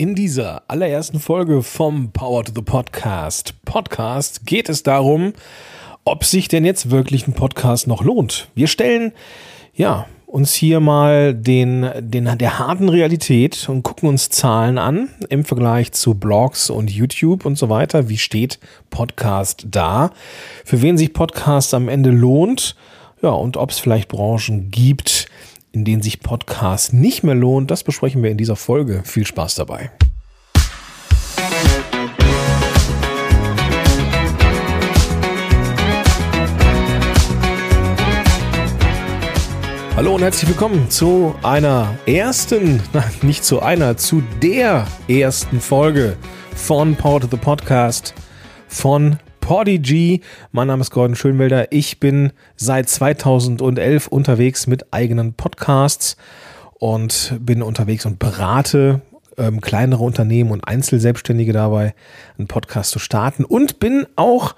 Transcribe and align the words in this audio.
In 0.00 0.14
dieser 0.14 0.62
allerersten 0.66 1.20
Folge 1.20 1.62
vom 1.62 2.10
Power 2.10 2.42
to 2.42 2.52
the 2.54 2.62
Podcast 2.62 3.52
Podcast 3.66 4.46
geht 4.46 4.70
es 4.70 4.82
darum, 4.82 5.34
ob 6.06 6.24
sich 6.24 6.48
denn 6.48 6.64
jetzt 6.64 6.90
wirklich 6.90 7.28
ein 7.28 7.34
Podcast 7.34 7.86
noch 7.86 8.02
lohnt. 8.02 8.48
Wir 8.54 8.66
stellen 8.66 9.12
ja 9.74 10.06
uns 10.24 10.54
hier 10.54 10.80
mal 10.80 11.34
den, 11.34 11.90
den 11.98 12.38
der 12.38 12.58
harten 12.58 12.88
Realität 12.88 13.68
und 13.68 13.82
gucken 13.82 14.08
uns 14.08 14.30
Zahlen 14.30 14.78
an 14.78 15.10
im 15.28 15.44
Vergleich 15.44 15.92
zu 15.92 16.14
Blogs 16.14 16.70
und 16.70 16.90
YouTube 16.90 17.44
und 17.44 17.58
so 17.58 17.68
weiter. 17.68 18.08
Wie 18.08 18.16
steht 18.16 18.58
Podcast 18.88 19.66
da? 19.70 20.12
Für 20.64 20.80
wen 20.80 20.96
sich 20.96 21.12
Podcast 21.12 21.74
am 21.74 21.90
Ende 21.90 22.08
lohnt? 22.08 22.74
Ja, 23.20 23.32
und 23.32 23.58
ob 23.58 23.68
es 23.68 23.78
vielleicht 23.78 24.08
Branchen 24.08 24.70
gibt, 24.70 25.19
in 25.72 25.84
denen 25.84 26.02
sich 26.02 26.20
Podcast 26.20 26.92
nicht 26.92 27.22
mehr 27.22 27.34
lohnt, 27.34 27.70
das 27.70 27.84
besprechen 27.84 28.22
wir 28.22 28.30
in 28.30 28.38
dieser 28.38 28.56
Folge. 28.56 29.02
Viel 29.04 29.26
Spaß 29.26 29.54
dabei. 29.54 29.90
Hallo 39.96 40.14
und 40.14 40.22
herzlich 40.22 40.48
willkommen 40.48 40.88
zu 40.88 41.34
einer 41.42 41.94
ersten, 42.06 42.82
nicht 43.22 43.44
zu 43.44 43.60
einer, 43.60 43.98
zu 43.98 44.22
der 44.42 44.86
ersten 45.08 45.60
Folge 45.60 46.16
von 46.56 46.96
Power 46.96 47.20
to 47.20 47.28
the 47.30 47.36
Podcast 47.36 48.14
von 48.66 49.18
Podigy. 49.50 50.20
Mein 50.52 50.68
Name 50.68 50.80
ist 50.80 50.92
Gordon 50.92 51.16
Schönwelder. 51.16 51.72
Ich 51.72 51.98
bin 51.98 52.30
seit 52.54 52.88
2011 52.88 54.06
unterwegs 54.06 54.68
mit 54.68 54.92
eigenen 54.92 55.32
Podcasts 55.34 56.16
und 56.74 57.36
bin 57.40 57.60
unterwegs 57.60 58.06
und 58.06 58.20
berate 58.20 59.00
ähm, 59.36 59.60
kleinere 59.60 60.04
Unternehmen 60.04 60.52
und 60.52 60.60
Einzelselbstständige 60.60 61.52
dabei, 61.52 61.96
einen 62.38 62.46
Podcast 62.46 62.92
zu 62.92 63.00
starten 63.00 63.44
und 63.44 63.80
bin 63.80 64.06
auch, 64.14 64.54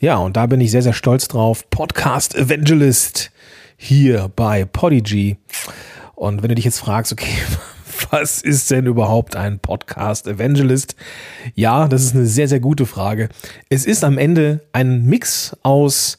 ja, 0.00 0.18
und 0.18 0.36
da 0.36 0.44
bin 0.44 0.60
ich 0.60 0.70
sehr, 0.70 0.82
sehr 0.82 0.92
stolz 0.92 1.28
drauf, 1.28 1.70
Podcast 1.70 2.34
Evangelist 2.34 3.30
hier 3.78 4.30
bei 4.36 4.66
Podigy. 4.66 5.38
Und 6.14 6.42
wenn 6.42 6.50
du 6.50 6.56
dich 6.56 6.66
jetzt 6.66 6.80
fragst, 6.80 7.10
okay, 7.10 7.32
was 8.10 8.42
ist 8.42 8.70
denn 8.70 8.86
überhaupt 8.86 9.36
ein 9.36 9.58
Podcast 9.58 10.26
Evangelist? 10.26 10.96
Ja, 11.54 11.88
das 11.88 12.02
ist 12.02 12.14
eine 12.14 12.26
sehr, 12.26 12.48
sehr 12.48 12.60
gute 12.60 12.86
Frage. 12.86 13.28
Es 13.68 13.86
ist 13.86 14.04
am 14.04 14.18
Ende 14.18 14.60
ein 14.72 15.04
Mix 15.04 15.56
aus 15.62 16.18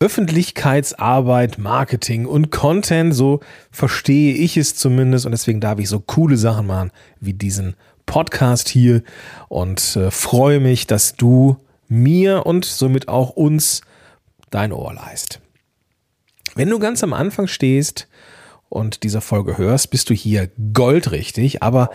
Öffentlichkeitsarbeit, 0.00 1.58
Marketing 1.58 2.26
und 2.26 2.50
Content, 2.50 3.14
so 3.14 3.40
verstehe 3.70 4.34
ich 4.34 4.56
es 4.56 4.74
zumindest 4.74 5.26
und 5.26 5.32
deswegen 5.32 5.60
darf 5.60 5.78
ich 5.78 5.88
so 5.88 6.00
coole 6.00 6.36
Sachen 6.36 6.66
machen 6.66 6.90
wie 7.20 7.34
diesen 7.34 7.76
Podcast 8.04 8.68
hier 8.68 9.02
und 9.48 9.96
äh, 9.96 10.10
freue 10.10 10.58
mich, 10.58 10.88
dass 10.88 11.14
du 11.14 11.56
mir 11.88 12.46
und 12.46 12.64
somit 12.64 13.06
auch 13.08 13.30
uns 13.30 13.82
dein 14.50 14.72
Ohr 14.72 14.92
leist. 14.92 15.40
Wenn 16.56 16.68
du 16.68 16.78
ganz 16.78 17.04
am 17.04 17.12
Anfang 17.12 17.46
stehst, 17.46 18.08
und 18.72 19.02
dieser 19.02 19.20
Folge 19.20 19.58
hörst, 19.58 19.90
bist 19.90 20.10
du 20.10 20.14
hier 20.14 20.48
goldrichtig. 20.72 21.62
Aber 21.62 21.90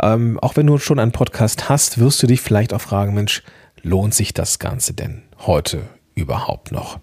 ähm, 0.00 0.38
auch 0.40 0.56
wenn 0.56 0.66
du 0.66 0.78
schon 0.78 0.98
einen 0.98 1.12
Podcast 1.12 1.68
hast, 1.68 1.98
wirst 1.98 2.22
du 2.22 2.26
dich 2.26 2.40
vielleicht 2.40 2.72
auch 2.72 2.80
fragen, 2.80 3.14
Mensch, 3.14 3.42
lohnt 3.82 4.14
sich 4.14 4.32
das 4.32 4.58
Ganze 4.58 4.94
denn 4.94 5.22
heute 5.40 5.82
überhaupt 6.14 6.72
noch? 6.72 6.98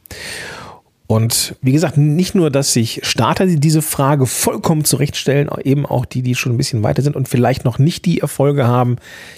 Und 1.12 1.56
wie 1.64 1.72
gesagt, 1.72 1.98
nicht 1.98 2.36
nur, 2.36 2.52
dass 2.52 2.72
sich 2.72 3.00
Starter 3.02 3.48
diese 3.48 3.82
Frage 3.82 4.28
vollkommen 4.28 4.86
zurechtstellen, 4.86 5.50
eben 5.64 5.88
auch 5.88 6.06
die, 6.06 6.22
die 6.22 6.36
schon 6.36 6.54
ein 6.54 6.58
bisschen 6.58 6.84
weiter 6.84 7.02
sind 7.02 7.16
und 7.16 7.28
vielleicht 7.28 7.66
noch 7.66 7.80
nicht 7.80 8.06
die 8.06 8.20
Erfolge 8.20 8.68
haben, 8.68 8.98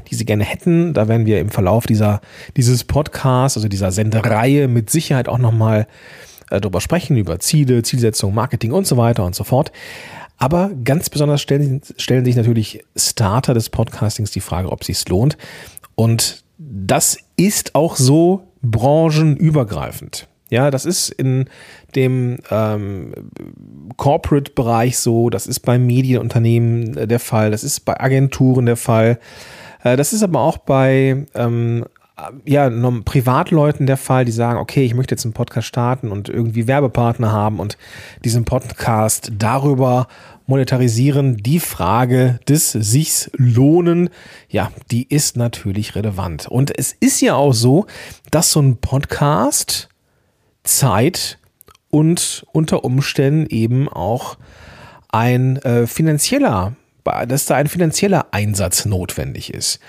die 0.09 0.15
sie 0.15 0.25
gerne 0.25 0.43
hätten. 0.43 0.93
Da 0.93 1.07
werden 1.07 1.25
wir 1.25 1.39
im 1.39 1.49
Verlauf 1.49 1.85
dieser, 1.85 2.19
dieses 2.57 2.83
Podcasts, 2.83 3.55
also 3.55 3.69
dieser 3.69 3.93
Sendereihe 3.93 4.67
mit 4.67 4.89
Sicherheit 4.89 5.29
auch 5.29 5.37
nochmal 5.37 5.87
äh, 6.51 6.61
darüber 6.61 6.81
sprechen, 6.81 7.17
über 7.17 7.39
Ziele, 7.39 7.83
Zielsetzung, 7.83 8.33
Marketing 8.33 8.71
und 8.71 8.85
so 8.85 8.97
weiter 8.97 9.25
und 9.25 9.35
so 9.35 9.43
fort. 9.43 9.71
Aber 10.37 10.71
ganz 10.83 11.09
besonders 11.09 11.41
stellen, 11.41 11.81
stellen 11.97 12.25
sich 12.25 12.35
natürlich 12.35 12.83
Starter 12.95 13.53
des 13.53 13.69
Podcastings 13.69 14.31
die 14.31 14.41
Frage, 14.41 14.71
ob 14.71 14.81
es 14.81 14.87
sich 14.87 15.07
lohnt. 15.07 15.37
Und 15.95 16.43
das 16.57 17.17
ist 17.37 17.75
auch 17.75 17.95
so 17.95 18.47
branchenübergreifend. 18.61 20.27
Ja, 20.49 20.69
das 20.69 20.85
ist 20.85 21.09
in 21.09 21.45
dem 21.95 22.39
ähm, 22.49 23.13
Corporate-Bereich 23.95 24.97
so, 24.97 25.29
das 25.29 25.47
ist 25.47 25.61
bei 25.61 25.79
Medienunternehmen 25.79 27.07
der 27.07 27.19
Fall, 27.19 27.51
das 27.51 27.63
ist 27.63 27.81
bei 27.81 27.99
Agenturen 27.99 28.65
der 28.65 28.75
Fall. 28.75 29.19
Äh, 29.83 29.95
das 29.95 30.11
ist 30.11 30.23
aber 30.23 30.41
auch 30.41 30.57
bei 30.57 31.25
ähm, 31.35 31.85
ja, 32.45 32.69
Privatleuten 33.05 33.87
der 33.87 33.97
Fall, 33.97 34.25
die 34.25 34.31
sagen, 34.31 34.59
okay, 34.59 34.83
ich 34.83 34.93
möchte 34.93 35.13
jetzt 35.13 35.25
einen 35.25 35.33
Podcast 35.33 35.67
starten 35.67 36.11
und 36.11 36.29
irgendwie 36.29 36.67
Werbepartner 36.67 37.31
haben 37.31 37.59
und 37.59 37.77
diesen 38.23 38.45
Podcast 38.45 39.31
darüber 39.37 40.07
monetarisieren. 40.45 41.37
Die 41.37 41.59
Frage 41.59 42.39
des 42.47 42.71
sichs 42.71 43.31
lohnen, 43.33 44.09
ja, 44.49 44.71
die 44.91 45.07
ist 45.07 45.37
natürlich 45.37 45.95
relevant. 45.95 46.47
Und 46.47 46.77
es 46.77 46.93
ist 46.99 47.21
ja 47.21 47.35
auch 47.35 47.53
so, 47.53 47.85
dass 48.29 48.51
so 48.51 48.61
ein 48.61 48.77
Podcast 48.77 49.89
Zeit 50.63 51.39
und 51.89 52.45
unter 52.51 52.83
Umständen 52.83 53.47
eben 53.49 53.89
auch 53.89 54.37
ein 55.09 55.57
äh, 55.57 55.87
finanzieller 55.87 56.75
dass 57.03 57.45
da 57.45 57.55
ein 57.55 57.67
finanzieller 57.67 58.27
Einsatz 58.31 58.85
notwendig 58.85 59.53
ist. 59.53 59.79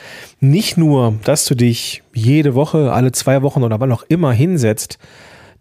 Nicht 0.41 0.77
nur, 0.77 1.15
dass 1.25 1.45
du 1.45 1.55
dich 1.55 2.03
jede 2.15 2.55
Woche, 2.55 2.93
alle 2.93 3.13
zwei 3.13 3.43
Wochen 3.43 3.63
oder 3.63 3.81
wann 3.81 3.93
auch 3.93 4.05
immer 4.09 4.33
hinsetzt, 4.33 4.99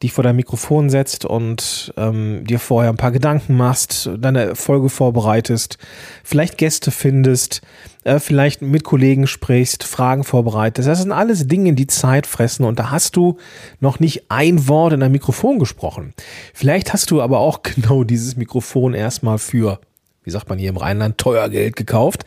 dich 0.01 0.13
vor 0.13 0.23
dein 0.23 0.35
Mikrofon 0.35 0.89
setzt 0.89 1.25
und 1.25 1.93
ähm, 1.97 2.43
dir 2.45 2.59
vorher 2.59 2.91
ein 2.91 2.97
paar 2.97 3.11
Gedanken 3.11 3.55
machst, 3.55 4.09
deine 4.17 4.55
Folge 4.55 4.89
vorbereitest, 4.89 5.77
vielleicht 6.23 6.57
Gäste 6.57 6.91
findest, 6.91 7.61
äh, 8.03 8.19
vielleicht 8.19 8.61
mit 8.61 8.83
Kollegen 8.83 9.27
sprichst, 9.27 9.83
Fragen 9.83 10.23
vorbereitest. 10.23 10.87
Das 10.87 11.01
sind 11.01 11.11
alles 11.11 11.47
Dinge, 11.47 11.73
die 11.73 11.87
Zeit 11.87 12.25
fressen 12.25 12.65
und 12.65 12.79
da 12.79 12.89
hast 12.89 13.15
du 13.15 13.37
noch 13.79 13.99
nicht 13.99 14.23
ein 14.29 14.67
Wort 14.67 14.93
in 14.93 15.01
dein 15.01 15.11
Mikrofon 15.11 15.59
gesprochen. 15.59 16.13
Vielleicht 16.53 16.93
hast 16.93 17.11
du 17.11 17.21
aber 17.21 17.39
auch 17.39 17.61
genau 17.63 18.03
dieses 18.03 18.35
Mikrofon 18.35 18.93
erstmal 18.93 19.37
für 19.37 19.79
wie 20.23 20.31
sagt 20.31 20.49
man 20.49 20.59
hier 20.59 20.69
im 20.69 20.77
Rheinland, 20.77 21.17
teuer 21.17 21.49
Geld 21.49 21.75
gekauft 21.75 22.25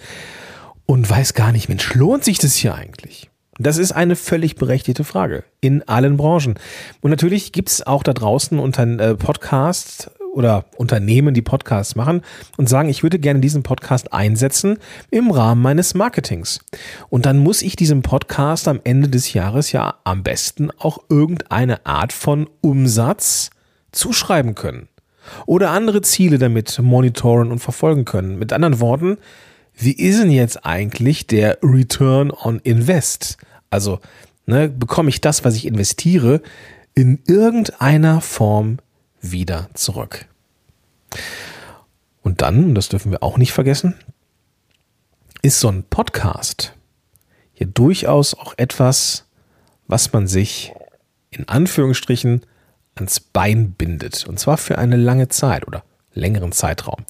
und 0.87 1.09
weiß 1.09 1.35
gar 1.35 1.53
nicht, 1.53 1.69
Mensch, 1.69 1.95
lohnt 1.95 2.25
sich 2.25 2.39
das 2.39 2.55
hier 2.55 2.75
eigentlich? 2.75 3.31
Das 3.59 3.79
ist 3.79 3.93
eine 3.93 4.17
völlig 4.17 4.57
berechtigte 4.57 5.05
Frage 5.05 5.45
in 5.61 5.87
allen 5.89 6.17
Branchen. 6.17 6.55
Und 7.01 7.11
natürlich 7.11 7.53
gibt 7.53 7.69
es 7.69 7.87
auch 7.87 8.03
da 8.03 8.13
draußen 8.13 8.59
unter 8.59 8.83
äh, 8.83 9.15
Podcasts 9.15 10.11
oder 10.33 10.65
Unternehmen, 10.77 11.33
die 11.33 11.43
Podcasts 11.43 11.95
machen 11.95 12.23
und 12.57 12.69
sagen, 12.69 12.89
ich 12.89 13.05
würde 13.05 13.21
gerne 13.21 13.39
diesen 13.39 13.63
Podcast 13.63 14.13
einsetzen 14.13 14.79
im 15.13 15.31
Rahmen 15.31 15.63
meines 15.63 15.95
Marketings. 15.95 16.59
Und 17.09 17.27
dann 17.27 17.39
muss 17.39 17.63
ich 17.63 17.77
diesem 17.77 18.03
Podcast 18.03 18.67
am 18.67 18.81
Ende 18.83 19.09
des 19.09 19.33
Jahres 19.33 19.71
ja 19.71 19.95
am 20.03 20.25
besten 20.25 20.73
auch 20.73 20.99
irgendeine 21.09 21.87
Art 21.87 22.13
von 22.13 22.51
Umsatz 22.61 23.51
zuschreiben 23.93 24.57
können 24.57 24.89
oder 25.47 25.71
andere 25.71 26.03
Ziele 26.03 26.39
damit 26.39 26.79
monitoren 26.79 27.51
und 27.51 27.59
verfolgen 27.59 28.05
können. 28.05 28.39
Mit 28.39 28.53
anderen 28.53 28.81
Worten, 28.81 29.19
wie 29.77 29.93
ist 29.93 30.21
denn 30.21 30.31
jetzt 30.31 30.65
eigentlich 30.65 31.27
der 31.27 31.59
Return 31.63 32.31
on 32.31 32.61
Invest? 32.61 33.39
Also, 33.71 34.01
ne, 34.47 34.69
bekomme 34.69 35.09
ich 35.09 35.21
das, 35.21 35.45
was 35.45 35.57
ich 35.57 35.67
investiere, 35.67 36.41
in 36.95 37.21
irgendeiner 37.27 38.21
Form 38.21 38.79
wieder 39.21 39.69
zurück? 39.75 40.27
Und 42.23 42.41
dann, 42.43 42.75
das 42.75 42.89
dürfen 42.89 43.11
wir 43.11 43.23
auch 43.23 43.37
nicht 43.37 43.53
vergessen, 43.53 43.95
ist 45.43 45.61
so 45.61 45.69
ein 45.69 45.83
Podcast 45.83 46.75
hier 47.55 47.69
durchaus 47.69 48.35
auch 48.35 48.55
etwas, 48.57 49.27
was 49.87 50.13
man 50.13 50.27
sich 50.27 50.73
in 51.31 51.49
Anführungsstrichen 51.49 52.43
ans 52.97 53.21
Bein 53.21 53.73
bindet. 53.73 54.27
Und 54.27 54.39
zwar 54.39 54.57
für 54.57 54.79
eine 54.79 54.97
lange 54.97 55.29
Zeit 55.29 55.67
oder 55.67 55.85
längeren 56.13 56.53
Zeitraum. 56.53 57.05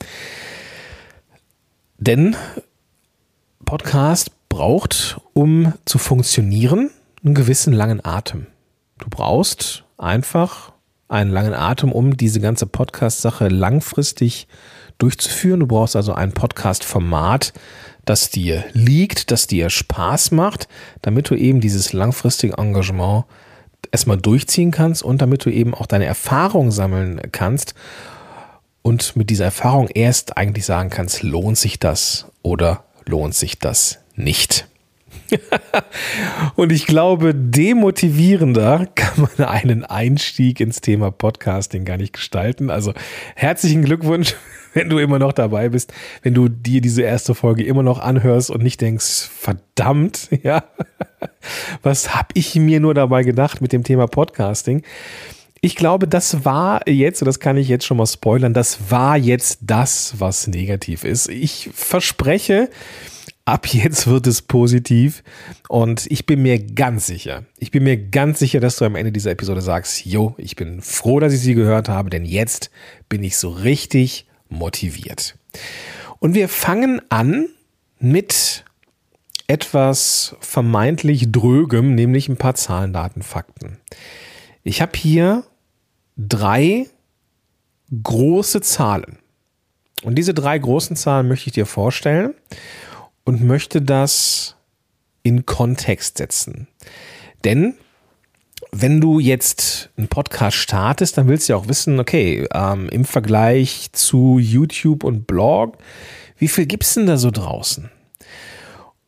Denn 1.98 2.36
Podcast 3.64 4.30
braucht, 4.48 5.20
um 5.32 5.72
zu 5.84 5.98
funktionieren, 5.98 6.90
einen 7.24 7.34
gewissen 7.34 7.72
langen 7.72 8.04
Atem. 8.04 8.46
Du 8.98 9.08
brauchst 9.08 9.84
einfach 9.96 10.72
einen 11.08 11.30
langen 11.30 11.54
Atem, 11.54 11.92
um 11.92 12.16
diese 12.16 12.40
ganze 12.40 12.66
Podcast-Sache 12.66 13.48
langfristig 13.48 14.48
durchzuführen. 14.98 15.60
Du 15.60 15.66
brauchst 15.66 15.96
also 15.96 16.12
ein 16.12 16.32
Podcast-Format, 16.32 17.52
das 18.04 18.30
dir 18.30 18.64
liegt, 18.72 19.30
das 19.30 19.46
dir 19.46 19.70
Spaß 19.70 20.30
macht, 20.30 20.68
damit 21.02 21.30
du 21.30 21.34
eben 21.34 21.60
dieses 21.60 21.92
langfristige 21.92 22.58
Engagement 22.58 23.24
erstmal 23.92 24.16
durchziehen 24.16 24.70
kannst 24.70 25.02
und 25.02 25.20
damit 25.22 25.44
du 25.44 25.50
eben 25.50 25.74
auch 25.74 25.86
deine 25.86 26.06
Erfahrung 26.06 26.70
sammeln 26.70 27.20
kannst 27.32 27.74
und 28.82 29.16
mit 29.16 29.30
dieser 29.30 29.46
Erfahrung 29.46 29.88
erst 29.88 30.36
eigentlich 30.36 30.66
sagen 30.66 30.90
kannst, 30.90 31.22
lohnt 31.22 31.56
sich 31.56 31.78
das 31.78 32.26
oder 32.42 32.84
lohnt 33.06 33.34
sich 33.34 33.58
das 33.58 33.98
nicht. 34.14 34.68
und 36.56 36.70
ich 36.70 36.86
glaube, 36.86 37.34
demotivierender 37.34 38.86
kann 38.94 39.28
man 39.38 39.48
einen 39.48 39.84
Einstieg 39.84 40.60
ins 40.60 40.80
Thema 40.80 41.10
Podcasting 41.10 41.84
gar 41.84 41.96
nicht 41.96 42.12
gestalten. 42.12 42.70
Also 42.70 42.92
herzlichen 43.34 43.84
Glückwunsch, 43.84 44.36
wenn 44.74 44.90
du 44.90 44.98
immer 44.98 45.18
noch 45.18 45.32
dabei 45.32 45.70
bist, 45.70 45.92
wenn 46.22 46.34
du 46.34 46.48
dir 46.48 46.80
diese 46.80 47.02
erste 47.02 47.34
Folge 47.34 47.64
immer 47.64 47.82
noch 47.82 47.98
anhörst 47.98 48.50
und 48.50 48.62
nicht 48.62 48.80
denkst, 48.80 49.28
verdammt, 49.32 50.28
ja, 50.42 50.64
was 51.82 52.14
habe 52.14 52.28
ich 52.34 52.54
mir 52.56 52.80
nur 52.80 52.92
dabei 52.92 53.22
gedacht 53.22 53.62
mit 53.62 53.72
dem 53.72 53.84
Thema 53.84 54.06
Podcasting? 54.06 54.82
Ich 55.60 55.76
glaube, 55.76 56.06
das 56.06 56.44
war 56.44 56.86
jetzt, 56.86 57.22
und 57.22 57.26
das 57.26 57.40
kann 57.40 57.56
ich 57.56 57.68
jetzt 57.68 57.86
schon 57.86 57.96
mal 57.96 58.06
spoilern, 58.06 58.52
das 58.52 58.90
war 58.90 59.16
jetzt 59.16 59.60
das, 59.62 60.14
was 60.18 60.46
negativ 60.46 61.04
ist. 61.04 61.30
Ich 61.30 61.70
verspreche, 61.72 62.68
ab 63.46 63.66
jetzt 63.68 64.06
wird 64.06 64.26
es 64.26 64.42
positiv. 64.42 65.22
Und 65.68 66.06
ich 66.10 66.26
bin 66.26 66.42
mir 66.42 66.58
ganz 66.58 67.06
sicher, 67.06 67.44
ich 67.58 67.70
bin 67.70 67.84
mir 67.84 67.96
ganz 67.96 68.38
sicher, 68.40 68.60
dass 68.60 68.76
du 68.76 68.84
am 68.84 68.96
Ende 68.96 69.12
dieser 69.12 69.30
Episode 69.30 69.62
sagst, 69.62 70.04
jo, 70.04 70.34
ich 70.36 70.56
bin 70.56 70.82
froh, 70.82 71.20
dass 71.20 71.32
ich 71.32 71.40
sie 71.40 71.54
gehört 71.54 71.88
habe, 71.88 72.10
denn 72.10 72.26
jetzt 72.26 72.70
bin 73.08 73.22
ich 73.22 73.36
so 73.36 73.48
richtig 73.48 74.26
motiviert. 74.48 75.36
Und 76.18 76.34
wir 76.34 76.48
fangen 76.48 77.00
an 77.10 77.48
mit 77.98 78.64
etwas 79.46 80.36
vermeintlich 80.40 81.30
drögem, 81.30 81.94
nämlich 81.94 82.28
ein 82.28 82.36
paar 82.36 82.54
Zahlen, 82.54 82.92
Daten, 82.92 83.22
Fakten. 83.22 83.78
Ich 84.62 84.80
habe 84.80 84.92
hier 84.96 85.44
drei 86.16 86.86
große 88.02 88.60
Zahlen. 88.60 89.18
Und 90.02 90.16
diese 90.16 90.34
drei 90.34 90.58
großen 90.58 90.96
Zahlen 90.96 91.28
möchte 91.28 91.48
ich 91.48 91.54
dir 91.54 91.66
vorstellen 91.66 92.34
und 93.24 93.42
möchte 93.42 93.82
das 93.82 94.56
in 95.22 95.46
Kontext 95.46 96.18
setzen. 96.18 96.68
Denn 97.44 97.74
wenn 98.76 99.00
du 99.00 99.20
jetzt 99.20 99.90
einen 99.96 100.08
Podcast 100.08 100.56
startest, 100.56 101.16
dann 101.16 101.28
willst 101.28 101.48
du 101.48 101.52
ja 101.52 101.56
auch 101.56 101.68
wissen, 101.68 102.00
okay, 102.00 102.46
ähm, 102.52 102.88
im 102.88 103.04
Vergleich 103.04 103.92
zu 103.92 104.38
YouTube 104.40 105.04
und 105.04 105.28
Blog, 105.28 105.78
wie 106.38 106.48
viel 106.48 106.66
gibt 106.66 106.82
es 106.82 106.94
denn 106.94 107.06
da 107.06 107.16
so 107.16 107.30
draußen? 107.30 107.88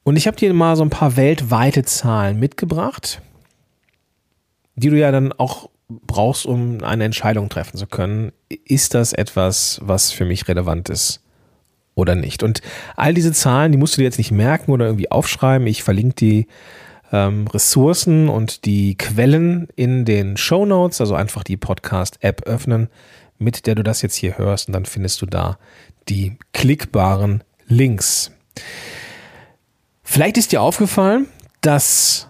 Und 0.05 0.15
ich 0.15 0.29
habe 0.29 0.37
dir 0.37 0.55
mal 0.55 0.77
so 0.77 0.85
ein 0.85 0.91
paar 0.91 1.17
weltweite 1.17 1.83
Zahlen 1.83 2.39
mitgebracht, 2.39 3.21
die 4.77 4.89
du 4.89 4.97
ja 4.97 5.11
dann 5.11 5.33
auch 5.33 5.69
brauchst, 5.89 6.47
um 6.47 6.85
eine 6.85 7.05
Entscheidung 7.05 7.49
treffen 7.49 7.77
zu 7.77 7.89
können. 7.89 8.31
Ist 8.49 8.95
das 8.95 9.13
etwas, 9.13 9.81
was 9.83 10.13
für 10.13 10.25
mich 10.25 10.47
relevant 10.47 10.91
ist 10.91 11.23
oder 11.97 12.15
nicht? 12.15 12.45
Und 12.45 12.63
all 12.95 13.15
diese 13.15 13.33
Zahlen, 13.33 13.73
die 13.73 13.79
musst 13.79 13.97
du 13.97 13.99
dir 13.99 14.05
jetzt 14.05 14.19
nicht 14.19 14.31
merken 14.31 14.71
oder 14.71 14.87
irgendwie 14.87 15.11
aufschreiben. 15.11 15.67
Ich 15.67 15.83
verlinke 15.83 16.15
die 16.15 16.47
ähm, 17.13 17.47
Ressourcen 17.49 18.29
und 18.29 18.65
die 18.65 18.97
Quellen 18.97 19.69
in 19.77 20.05
den 20.05 20.37
Show 20.37 20.67
Notes, 20.67 21.01
also 21.01 21.15
einfach 21.15 21.45
die 21.45 21.57
Podcast-App 21.57 22.43
öffnen, 22.43 22.89
mit 23.39 23.67
der 23.67 23.75
du 23.75 23.83
das 23.83 24.03
jetzt 24.03 24.17
hier 24.17 24.39
hörst 24.39 24.69
und 24.69 24.73
dann 24.73 24.87
findest 24.87 25.23
du 25.23 25.27
da 25.27 25.59
die 26.09 26.39
klickbaren 26.53 27.43
Links. 27.67 28.31
Vielleicht 30.03 30.39
ist 30.39 30.53
dir 30.53 30.63
aufgefallen, 30.63 31.27
dass 31.61 32.29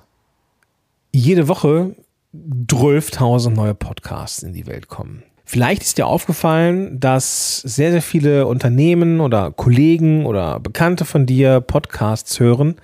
jede 1.13 1.49
Woche 1.49 1.95
12.000 2.35 3.51
neue 3.51 3.75
Podcasts 3.75 4.43
in 4.43 4.53
die 4.53 4.67
Welt 4.67 4.89
kommen. 4.89 5.23
Vielleicht 5.45 5.83
ist 5.83 5.97
dir 5.97 6.07
aufgefallen, 6.07 6.99
dass 6.99 7.59
sehr, 7.59 7.93
sehr 7.93 8.03
viele 8.03 8.47
Unternehmen 8.47 9.21
oder 9.21 9.53
Kollegen 9.53 10.27
oder 10.27 10.59
Bekannte 10.59 11.05
von 11.05 11.25
dir 11.25 11.61
Podcasts 11.61 12.41
hören, 12.41 12.77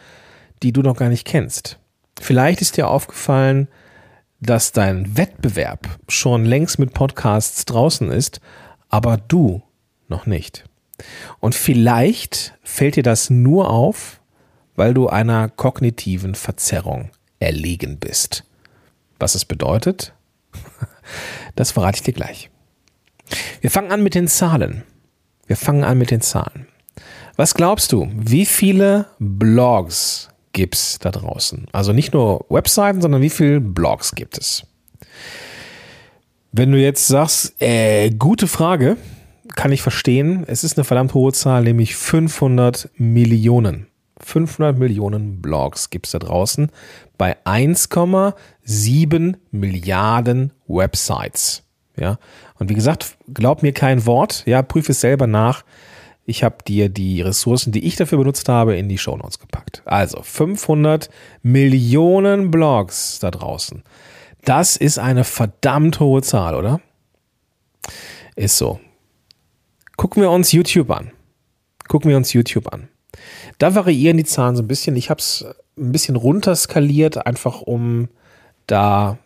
die 0.63 0.73
du 0.73 0.83
noch 0.83 0.97
gar 0.97 1.09
nicht 1.09 1.27
kennst. 1.27 1.81
Vielleicht 2.21 2.61
ist 2.61 2.77
dir 2.77 2.89
aufgefallen, 2.89 3.69
dass 4.41 4.73
dein 4.73 5.17
Wettbewerb 5.17 5.99
schon 6.09 6.45
längst 6.45 6.79
mit 6.79 6.95
Podcasts 6.95 7.65
draußen 7.65 8.11
ist, 8.11 8.41
aber 8.89 9.17
du 9.17 9.63
noch 10.09 10.27
nicht. 10.27 10.65
Und 11.41 11.55
vielleicht 11.55 12.59
fällt 12.63 12.97
dir 12.97 13.03
das 13.03 13.31
nur 13.31 13.71
auf, 13.71 14.21
weil 14.75 14.95
du 14.95 15.09
einer 15.09 15.49
kognitiven 15.49 16.35
Verzerrung 16.35 17.11
erlegen 17.39 17.99
bist. 17.99 18.45
Was 19.19 19.35
es 19.35 19.45
bedeutet, 19.45 20.15
das 21.55 21.73
verrate 21.73 21.97
ich 21.97 22.03
dir 22.03 22.15
gleich. 22.15 22.51
Wir 23.61 23.71
fangen 23.71 23.93
an 23.93 24.03
mit 24.03 24.15
den 24.15 24.29
Zahlen. 24.29 24.83
Wir 25.47 25.57
fangen 25.57 25.85
an 25.85 25.99
mit 25.99 26.11
den 26.11 26.21
Zahlen. 26.21 26.67
Was 27.37 27.55
glaubst 27.55 27.93
du, 27.93 28.11
wie 28.15 28.47
viele 28.47 29.07
Blogs 29.19 30.29
gibt 30.53 30.75
es 30.75 30.99
da 31.01 31.11
draußen? 31.11 31.67
Also 31.73 31.93
nicht 31.93 32.13
nur 32.13 32.47
Webseiten, 32.49 33.01
sondern 33.01 33.23
wie 33.23 33.31
viele 33.31 33.61
Blogs 33.61 34.15
gibt 34.15 34.39
es? 34.39 34.67
Wenn 36.53 36.73
du 36.73 36.79
jetzt 36.79 37.07
sagst, 37.09 37.61
äh, 37.61 38.11
gute 38.11 38.47
Frage, 38.47 38.97
kann 39.55 39.73
ich 39.73 39.83
verstehen. 39.83 40.45
Es 40.47 40.65
ist 40.65 40.77
eine 40.77 40.85
verdammt 40.85 41.15
hohe 41.15 41.33
Zahl, 41.33 41.63
nämlich 41.63 41.97
500 41.97 42.91
Millionen. 42.97 43.87
500 44.21 44.79
Millionen 44.79 45.41
Blogs 45.43 45.91
gibt 45.91 46.07
es 46.07 46.13
da 46.13 46.19
draußen 46.19 46.71
bei 47.19 47.37
1,7 47.45 49.37
Milliarden 49.51 50.53
Websites. 50.67 51.65
Ja, 51.97 52.19
und 52.59 52.71
wie 52.71 52.75
gesagt, 52.75 53.17
glaub 53.33 53.63
mir 53.63 53.73
kein 53.73 54.07
Wort. 54.07 54.45
Ja, 54.47 54.63
prüfe 54.63 54.93
es 54.93 55.01
selber 55.01 55.27
nach. 55.27 55.65
Ich 56.25 56.45
habe 56.45 56.59
dir 56.67 56.89
die 56.89 57.21
Ressourcen, 57.21 57.73
die 57.73 57.85
ich 57.85 57.97
dafür 57.97 58.19
benutzt 58.19 58.49
habe, 58.49 58.77
in 58.77 58.89
die 58.89 58.99
Shownotes 58.99 59.41
gepackt. 59.41 59.83
Also 59.85 60.23
500 60.23 61.11
Millionen 61.43 62.51
Blogs 62.51 63.19
da 63.19 63.31
draußen. 63.31 63.83
Das 64.45 64.77
ist 64.77 64.99
eine 64.99 65.25
verdammt 65.25 66.01
hohe 66.01 66.23
Zahl, 66.23 66.55
oder? 66.55 66.81
Ist 68.37 68.59
so. 68.59 68.81
Gucken 69.97 70.23
wir 70.23 70.31
uns 70.31 70.53
YouTube 70.53 70.91
an. 70.91 71.13
Gucken 71.89 72.11
wir 72.11 72.17
uns 72.17 72.33
YouTube 72.33 72.73
an. 72.73 72.89
Da 73.59 73.75
variieren 73.75 74.17
die 74.17 74.25
Zahlen 74.25 74.57
so 74.57 74.63
ein 74.63 74.69
bisschen. 74.69 74.97
Ich 74.97 75.11
habe 75.11 75.21
es 75.21 75.45
ein 75.77 75.93
bisschen 75.93 76.17
runterskaliert, 76.17 77.27
einfach 77.27 77.63
um 77.63 78.09
da 78.67 79.19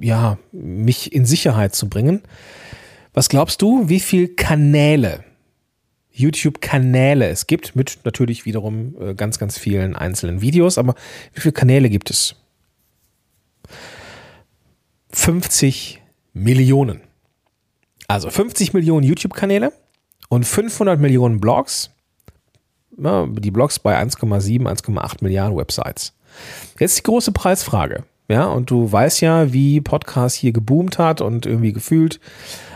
ja 0.00 0.38
mich 0.52 1.12
in 1.12 1.24
Sicherheit 1.24 1.74
zu 1.74 1.88
bringen. 1.88 2.22
Was 3.12 3.28
glaubst 3.28 3.62
du, 3.62 3.88
wie 3.88 4.00
viele 4.00 4.28
Kanäle 4.28 5.24
YouTube-Kanäle 6.14 7.28
es 7.28 7.46
gibt, 7.46 7.74
mit 7.76 7.98
natürlich 8.04 8.46
wiederum 8.46 8.94
äh, 9.00 9.14
ganz, 9.14 9.38
ganz 9.38 9.58
vielen 9.58 9.96
einzelnen 9.96 10.40
Videos, 10.40 10.78
aber 10.78 10.94
wie 11.34 11.40
viele 11.40 11.52
Kanäle 11.52 11.90
gibt 11.90 12.10
es? 12.10 12.36
50 15.10 16.00
Millionen. 16.32 17.00
Also 18.08 18.30
50 18.30 18.72
Millionen 18.74 19.04
YouTube-Kanäle 19.04 19.72
und 20.28 20.44
500 20.44 21.00
Millionen 21.00 21.40
Blogs. 21.40 21.90
Ja, 22.96 23.26
die 23.26 23.50
Blogs 23.50 23.78
bei 23.78 24.00
1,7, 24.00 24.62
1,8 24.62 25.16
Milliarden 25.20 25.56
Websites. 25.56 26.12
Jetzt 26.78 26.98
die 26.98 27.02
große 27.02 27.32
Preisfrage. 27.32 28.04
Ja, 28.28 28.46
und 28.46 28.70
du 28.70 28.90
weißt 28.90 29.20
ja, 29.20 29.52
wie 29.52 29.80
Podcast 29.80 30.36
hier 30.36 30.52
geboomt 30.52 30.98
hat 30.98 31.20
und 31.20 31.44
irgendwie 31.44 31.72
gefühlt 31.72 32.20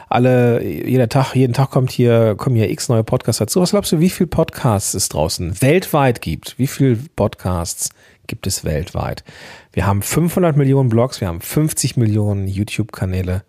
alle, 0.08 0.64
jeder 0.64 1.08
Tag, 1.08 1.34
jeden 1.34 1.52
Tag 1.52 1.70
kommt 1.70 1.90
hier, 1.90 2.34
kommen 2.36 2.56
hier 2.56 2.70
x 2.70 2.88
neue 2.88 3.04
Podcasts 3.04 3.38
dazu. 3.38 3.60
Was 3.60 3.70
glaubst 3.70 3.92
du, 3.92 4.00
wie 4.00 4.10
viele 4.10 4.28
Podcasts 4.28 4.94
es 4.94 5.08
draußen 5.08 5.60
weltweit 5.60 6.20
gibt? 6.20 6.58
Wie 6.58 6.66
viele 6.66 6.96
Podcasts 7.16 7.90
gibt 8.26 8.46
es 8.46 8.64
weltweit? 8.64 9.24
Wir 9.72 9.86
haben 9.86 10.02
500 10.02 10.56
Millionen 10.56 10.88
Blogs, 10.88 11.20
wir 11.20 11.28
haben 11.28 11.40
50 11.40 11.96
Millionen 11.96 12.48
YouTube-Kanäle 12.48 13.42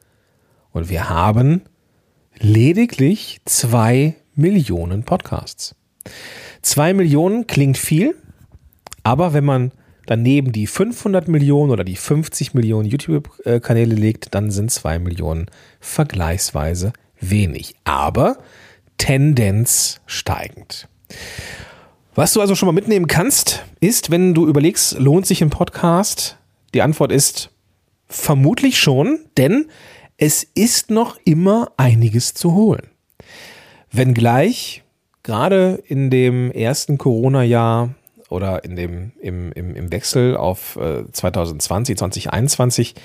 und 0.72 0.89
wir 0.89 1.10
haben 1.10 1.62
lediglich 2.38 3.42
zwei 3.46 4.16
Millionen 4.36 5.04
Podcasts. 5.04 5.75
Zwei 6.62 6.94
Millionen 6.94 7.48
klingt 7.48 7.78
viel, 7.78 8.16
aber 9.04 9.34
wenn 9.34 9.46
man 9.46 9.72
daneben 10.10 10.51
die 10.51 10.66
500 10.66 11.28
Millionen 11.28 11.70
oder 11.70 11.84
die 11.84 11.96
50 11.96 12.56
Millionen 12.56 12.89
YouTube-Kanäle 12.89 13.94
legt, 13.94 14.34
dann 14.34 14.50
sind 14.50 14.72
2 14.72 14.98
Millionen 14.98 15.46
vergleichsweise 15.80 16.94
wenig. 17.20 17.75
Aber 17.84 18.39
Tendenz 18.98 20.01
steigend. 20.08 20.88
Was 22.16 22.34
du 22.34 22.42
also 22.42 22.56
schon 22.56 22.66
mal 22.66 22.74
mitnehmen 22.74 23.06
kannst, 23.06 23.63
ist, 23.82 24.10
wenn 24.10 24.34
du 24.34 24.48
überlegst, 24.48 24.98
lohnt 24.98 25.28
sich 25.28 25.44
ein 25.44 25.51
Podcast? 25.51 26.38
Die 26.74 26.82
Antwort 26.82 27.12
ist 27.12 27.51
vermutlich 28.08 28.80
schon, 28.80 29.20
denn 29.38 29.68
es 30.18 30.44
ist 30.44 30.89
noch 30.89 31.20
immer 31.24 31.72
einiges 31.78 32.34
zu 32.34 32.56
holen. 32.56 32.88
Wenngleich 33.92 34.82
gerade 35.22 35.84
in 35.86 36.10
dem 36.10 36.50
ersten 36.50 36.98
Corona-Jahr 36.98 37.94
oder 38.29 38.63
in 38.63 38.75
dem, 38.75 39.12
im, 39.19 39.51
im, 39.51 39.75
im 39.75 39.91
Wechsel 39.91 40.38
auf 40.38 40.75
äh, 40.77 41.12
2020, 41.12 41.98
2021, 41.98 42.95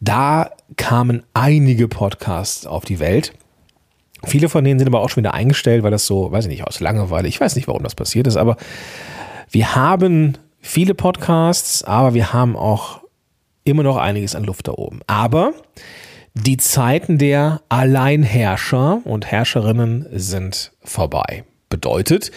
da 0.00 0.50
kamen 0.76 1.22
einige 1.34 1.88
Podcasts 1.88 2.66
auf 2.66 2.84
die 2.84 2.98
Welt. 2.98 3.32
Viele 4.24 4.48
von 4.48 4.64
denen 4.64 4.78
sind 4.78 4.88
aber 4.88 5.00
auch 5.00 5.10
schon 5.10 5.22
wieder 5.22 5.34
eingestellt, 5.34 5.82
weil 5.82 5.90
das 5.90 6.06
so, 6.06 6.30
weiß 6.32 6.46
ich 6.46 6.50
nicht, 6.50 6.66
aus 6.66 6.80
Langeweile, 6.80 7.28
ich 7.28 7.40
weiß 7.40 7.56
nicht, 7.56 7.68
warum 7.68 7.82
das 7.82 7.94
passiert 7.94 8.26
ist, 8.26 8.36
aber 8.36 8.56
Wir 9.50 9.74
haben 9.74 10.38
viele 10.62 10.94
Podcasts, 10.94 11.84
aber 11.84 12.14
wir 12.14 12.32
haben 12.32 12.56
auch 12.56 13.02
immer 13.64 13.82
noch 13.82 13.98
einiges 13.98 14.34
an 14.34 14.44
Luft 14.44 14.66
da 14.66 14.72
oben. 14.72 15.00
Aber 15.06 15.52
die 16.32 16.56
Zeiten 16.56 17.18
der 17.18 17.60
Alleinherrscher 17.68 19.02
und 19.04 19.26
Herrscherinnen 19.26 20.06
sind 20.12 20.72
vorbei. 20.82 21.44
Bedeutet, 21.68 22.30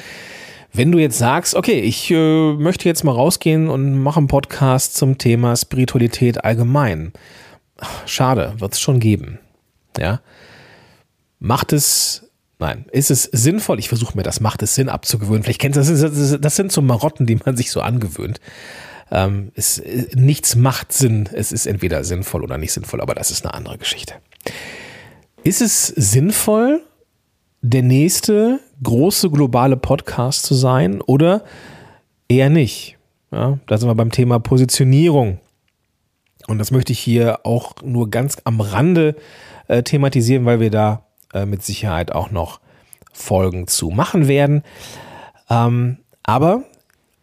wenn 0.77 0.91
du 0.91 1.00
jetzt 1.00 1.17
sagst, 1.17 1.55
okay, 1.55 1.79
ich 1.79 2.12
äh, 2.12 2.53
möchte 2.53 2.88
jetzt 2.89 3.03
mal 3.03 3.13
rausgehen 3.13 3.70
und 3.70 3.98
mache 3.98 4.17
einen 4.17 4.27
Podcast 4.27 4.96
zum 4.96 5.17
Thema 5.17 5.55
Spiritualität 5.55 6.44
allgemein. 6.44 7.13
Schade, 8.05 8.53
wird 8.58 8.74
es 8.74 8.79
schon 8.79 9.00
geben. 9.00 9.39
Ja. 9.98 10.22
Macht 11.39 11.74
es, 11.74 12.29
nein, 12.60 12.86
ist 12.91 13.12
es 13.12 13.24
sinnvoll? 13.24 13.79
Ich 13.79 13.89
versuche 13.89 14.17
mir 14.17 14.24
das, 14.24 14.39
macht 14.39 14.63
es 14.63 14.75
Sinn 14.75 14.89
abzugewöhnen. 14.89 15.44
Vielleicht 15.44 15.62
kennt 15.62 15.75
ihr 15.75 15.84
das, 15.84 16.39
das, 16.41 16.55
sind 16.55 16.72
so 16.72 16.82
Marotten, 16.82 17.25
die 17.25 17.38
man 17.38 17.55
sich 17.55 17.72
so 17.72 17.82
angewöhnt. 17.82 18.39
Ähm, 19.12 19.51
es, 19.55 19.82
nichts 20.15 20.55
macht 20.55 20.91
Sinn. 20.91 21.29
Es 21.32 21.51
ist 21.51 21.67
entweder 21.67 22.03
sinnvoll 22.03 22.44
oder 22.44 22.58
nicht 22.58 22.74
sinnvoll, 22.74 23.01
aber 23.01 23.13
das 23.13 23.32
ist 23.32 23.46
eine 23.46 23.53
andere 23.53 23.77
Geschichte. 23.77 24.15
Ist 25.44 25.62
es 25.62 25.88
sinnvoll, 25.88 26.82
der 27.62 27.84
nächste 27.84 28.60
große 28.84 29.29
globale 29.29 29.77
Podcast 29.77 30.44
zu 30.44 30.53
sein 30.53 31.01
oder 31.01 31.44
eher 32.27 32.50
nicht? 32.50 32.98
Ja, 33.32 33.60
da 33.67 33.77
sind 33.77 33.89
wir 33.89 33.96
beim 33.96 34.12
Thema 34.12 34.39
Positionierung. 34.39 35.39
Und 36.48 36.60
das 36.60 36.72
möchte 36.72 36.94
ich 36.94 37.00
hier 37.00 37.39
auch 37.44 37.74
nur 37.84 38.10
ganz 38.10 38.38
am 38.44 38.62
Rande 38.62 39.15
äh, 39.67 39.84
thematisieren, 39.84 40.46
weil 40.46 40.60
wir 40.60 40.70
da 40.70 41.03
äh, 41.34 41.46
mit 41.46 41.63
Sicherheit 41.63 42.12
auch 42.12 42.32
noch 42.32 42.60
Folgen 43.12 43.67
zu 43.67 43.89
machen 43.89 44.27
werden. 44.27 44.63
Ähm, 45.50 45.98
aber 46.24 46.63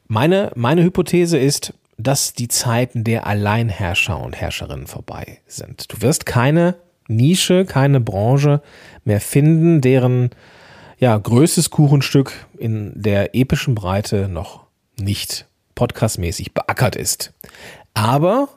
meine, 0.09 0.51
meine 0.55 0.83
Hypothese 0.83 1.39
ist, 1.39 1.75
dass 1.99 2.33
die 2.33 2.49
Zeiten 2.49 3.05
der 3.05 3.27
Alleinherrscher 3.27 4.19
und 4.21 4.35
Herrscherinnen 4.35 4.87
vorbei 4.87 5.41
sind. 5.47 5.93
Du 5.93 6.03
wirst 6.03 6.27
keine 6.27 6.77
Nische, 7.09 7.65
keine 7.65 8.01
Branche 8.01 8.63
mehr 9.05 9.21
finden, 9.21 9.81
deren 9.81 10.31
ja, 11.03 11.19
größtes 11.19 11.71
Kuchenstück 11.71 12.47
in 12.59 12.93
der 12.95 13.35
epischen 13.35 13.75
Breite 13.75 14.29
noch 14.29 14.67
nicht 14.97 15.49
podcastmäßig 15.75 16.55
beackert 16.55 16.95
ist. 16.95 17.33
Aber 17.93 18.49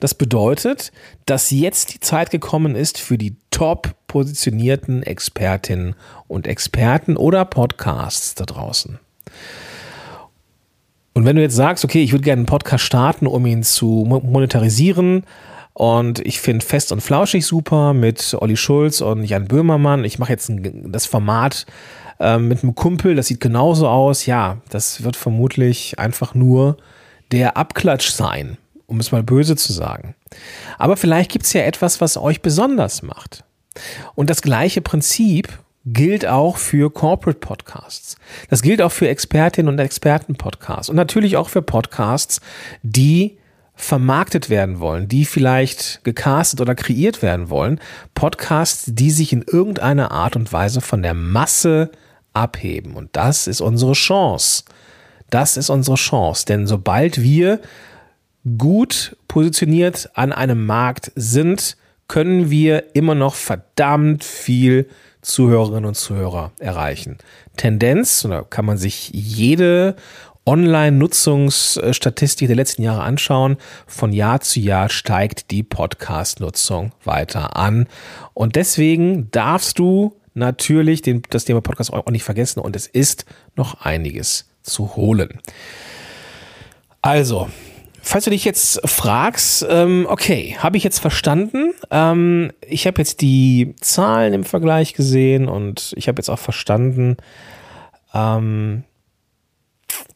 das 0.00 0.12
bedeutet, 0.12 0.92
dass 1.24 1.50
jetzt 1.50 1.94
die 1.94 2.00
Zeit 2.00 2.30
gekommen 2.30 2.76
ist 2.76 2.98
für 2.98 3.16
die 3.16 3.36
top 3.50 3.94
positionierten 4.06 5.02
Expertinnen 5.02 5.94
und 6.28 6.46
Experten 6.46 7.16
oder 7.16 7.46
Podcasts 7.46 8.34
da 8.34 8.44
draußen. 8.44 8.98
Und 11.14 11.24
wenn 11.24 11.36
du 11.36 11.42
jetzt 11.42 11.56
sagst, 11.56 11.86
okay, 11.86 12.02
ich 12.02 12.12
würde 12.12 12.24
gerne 12.24 12.40
einen 12.40 12.46
Podcast 12.46 12.84
starten, 12.84 13.26
um 13.26 13.46
ihn 13.46 13.62
zu 13.62 14.04
monetarisieren, 14.06 15.24
und 15.74 16.20
ich 16.20 16.40
finde 16.40 16.64
Fest 16.64 16.92
und 16.92 17.00
Flauschig 17.00 17.44
super 17.44 17.92
mit 17.94 18.36
Olli 18.40 18.56
Schulz 18.56 19.00
und 19.00 19.24
Jan 19.24 19.46
Böhmermann. 19.46 20.04
Ich 20.04 20.20
mache 20.20 20.30
jetzt 20.30 20.48
ein, 20.48 20.92
das 20.92 21.06
Format 21.06 21.66
äh, 22.20 22.38
mit 22.38 22.62
einem 22.62 22.76
Kumpel, 22.76 23.16
das 23.16 23.26
sieht 23.26 23.40
genauso 23.40 23.88
aus. 23.88 24.24
Ja, 24.26 24.58
das 24.70 25.02
wird 25.02 25.16
vermutlich 25.16 25.98
einfach 25.98 26.34
nur 26.34 26.76
der 27.32 27.56
Abklatsch 27.56 28.10
sein, 28.10 28.56
um 28.86 29.00
es 29.00 29.10
mal 29.10 29.24
böse 29.24 29.56
zu 29.56 29.72
sagen. 29.72 30.14
Aber 30.78 30.96
vielleicht 30.96 31.32
gibt 31.32 31.44
es 31.44 31.52
ja 31.52 31.62
etwas, 31.62 32.00
was 32.00 32.16
euch 32.16 32.40
besonders 32.40 33.02
macht. 33.02 33.42
Und 34.14 34.30
das 34.30 34.42
gleiche 34.42 34.80
Prinzip 34.80 35.58
gilt 35.84 36.24
auch 36.24 36.56
für 36.56 36.92
Corporate 36.92 37.40
Podcasts. 37.40 38.16
Das 38.48 38.62
gilt 38.62 38.80
auch 38.80 38.92
für 38.92 39.08
Expertinnen 39.08 39.72
und 39.72 39.80
Experten 39.80 40.36
Podcasts 40.36 40.88
und 40.88 40.94
natürlich 40.94 41.36
auch 41.36 41.48
für 41.48 41.62
Podcasts, 41.62 42.40
die 42.84 43.38
vermarktet 43.74 44.50
werden 44.50 44.78
wollen, 44.78 45.08
die 45.08 45.24
vielleicht 45.24 46.04
gecastet 46.04 46.60
oder 46.60 46.74
kreiert 46.74 47.22
werden 47.22 47.50
wollen. 47.50 47.80
Podcasts, 48.14 48.84
die 48.86 49.10
sich 49.10 49.32
in 49.32 49.42
irgendeiner 49.42 50.12
Art 50.12 50.36
und 50.36 50.52
Weise 50.52 50.80
von 50.80 51.02
der 51.02 51.14
Masse 51.14 51.90
abheben. 52.32 52.94
Und 52.94 53.10
das 53.12 53.46
ist 53.46 53.60
unsere 53.60 53.92
Chance. 53.92 54.64
Das 55.30 55.56
ist 55.56 55.70
unsere 55.70 55.96
Chance. 55.96 56.46
Denn 56.46 56.66
sobald 56.66 57.20
wir 57.22 57.60
gut 58.58 59.16
positioniert 59.26 60.10
an 60.14 60.32
einem 60.32 60.66
Markt 60.66 61.10
sind, 61.16 61.76
können 62.06 62.50
wir 62.50 62.94
immer 62.94 63.14
noch 63.14 63.34
verdammt 63.34 64.22
viel 64.24 64.88
Zuhörerinnen 65.22 65.86
und 65.86 65.94
Zuhörer 65.94 66.52
erreichen. 66.58 67.18
Tendenz, 67.56 68.22
da 68.22 68.42
kann 68.42 68.66
man 68.66 68.76
sich 68.76 69.10
jede 69.12 69.96
Online-Nutzungsstatistik 70.46 72.48
der 72.48 72.56
letzten 72.56 72.82
Jahre 72.82 73.02
anschauen. 73.02 73.56
Von 73.86 74.12
Jahr 74.12 74.40
zu 74.40 74.60
Jahr 74.60 74.88
steigt 74.88 75.50
die 75.50 75.62
Podcast-Nutzung 75.62 76.92
weiter 77.04 77.56
an. 77.56 77.86
Und 78.34 78.56
deswegen 78.56 79.30
darfst 79.30 79.78
du 79.78 80.16
natürlich 80.34 81.02
den, 81.02 81.22
das 81.30 81.44
Thema 81.44 81.60
Podcast 81.60 81.92
auch 81.92 82.06
nicht 82.06 82.24
vergessen. 82.24 82.60
Und 82.60 82.76
es 82.76 82.86
ist 82.86 83.24
noch 83.56 83.80
einiges 83.80 84.48
zu 84.62 84.96
holen. 84.96 85.40
Also, 87.00 87.48
falls 88.02 88.24
du 88.24 88.30
dich 88.30 88.44
jetzt 88.44 88.80
fragst, 88.88 89.64
ähm, 89.68 90.06
okay, 90.08 90.56
habe 90.58 90.76
ich 90.76 90.84
jetzt 90.84 90.98
verstanden? 90.98 91.72
Ähm, 91.90 92.52
ich 92.66 92.86
habe 92.86 92.98
jetzt 92.98 93.20
die 93.20 93.74
Zahlen 93.80 94.34
im 94.34 94.44
Vergleich 94.44 94.94
gesehen 94.94 95.48
und 95.48 95.94
ich 95.96 96.08
habe 96.08 96.18
jetzt 96.18 96.28
auch 96.28 96.38
verstanden, 96.38 97.16
ähm, 98.12 98.84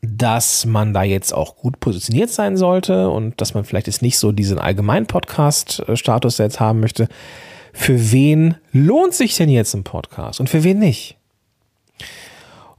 dass 0.02 0.66
man 0.66 0.94
da 0.94 1.02
jetzt 1.02 1.32
auch 1.32 1.56
gut 1.56 1.80
positioniert 1.80 2.30
sein 2.30 2.56
sollte 2.56 3.10
und 3.10 3.40
dass 3.40 3.54
man 3.54 3.64
vielleicht 3.64 3.86
jetzt 3.86 4.02
nicht 4.02 4.18
so 4.18 4.32
diesen 4.32 4.58
allgemeinen 4.58 5.06
Podcast-Status 5.06 6.38
jetzt 6.38 6.60
haben 6.60 6.80
möchte. 6.80 7.08
Für 7.72 8.10
wen 8.12 8.56
lohnt 8.72 9.14
sich 9.14 9.36
denn 9.36 9.48
jetzt 9.48 9.74
ein 9.74 9.84
Podcast 9.84 10.40
und 10.40 10.48
für 10.48 10.64
wen 10.64 10.78
nicht? 10.78 11.16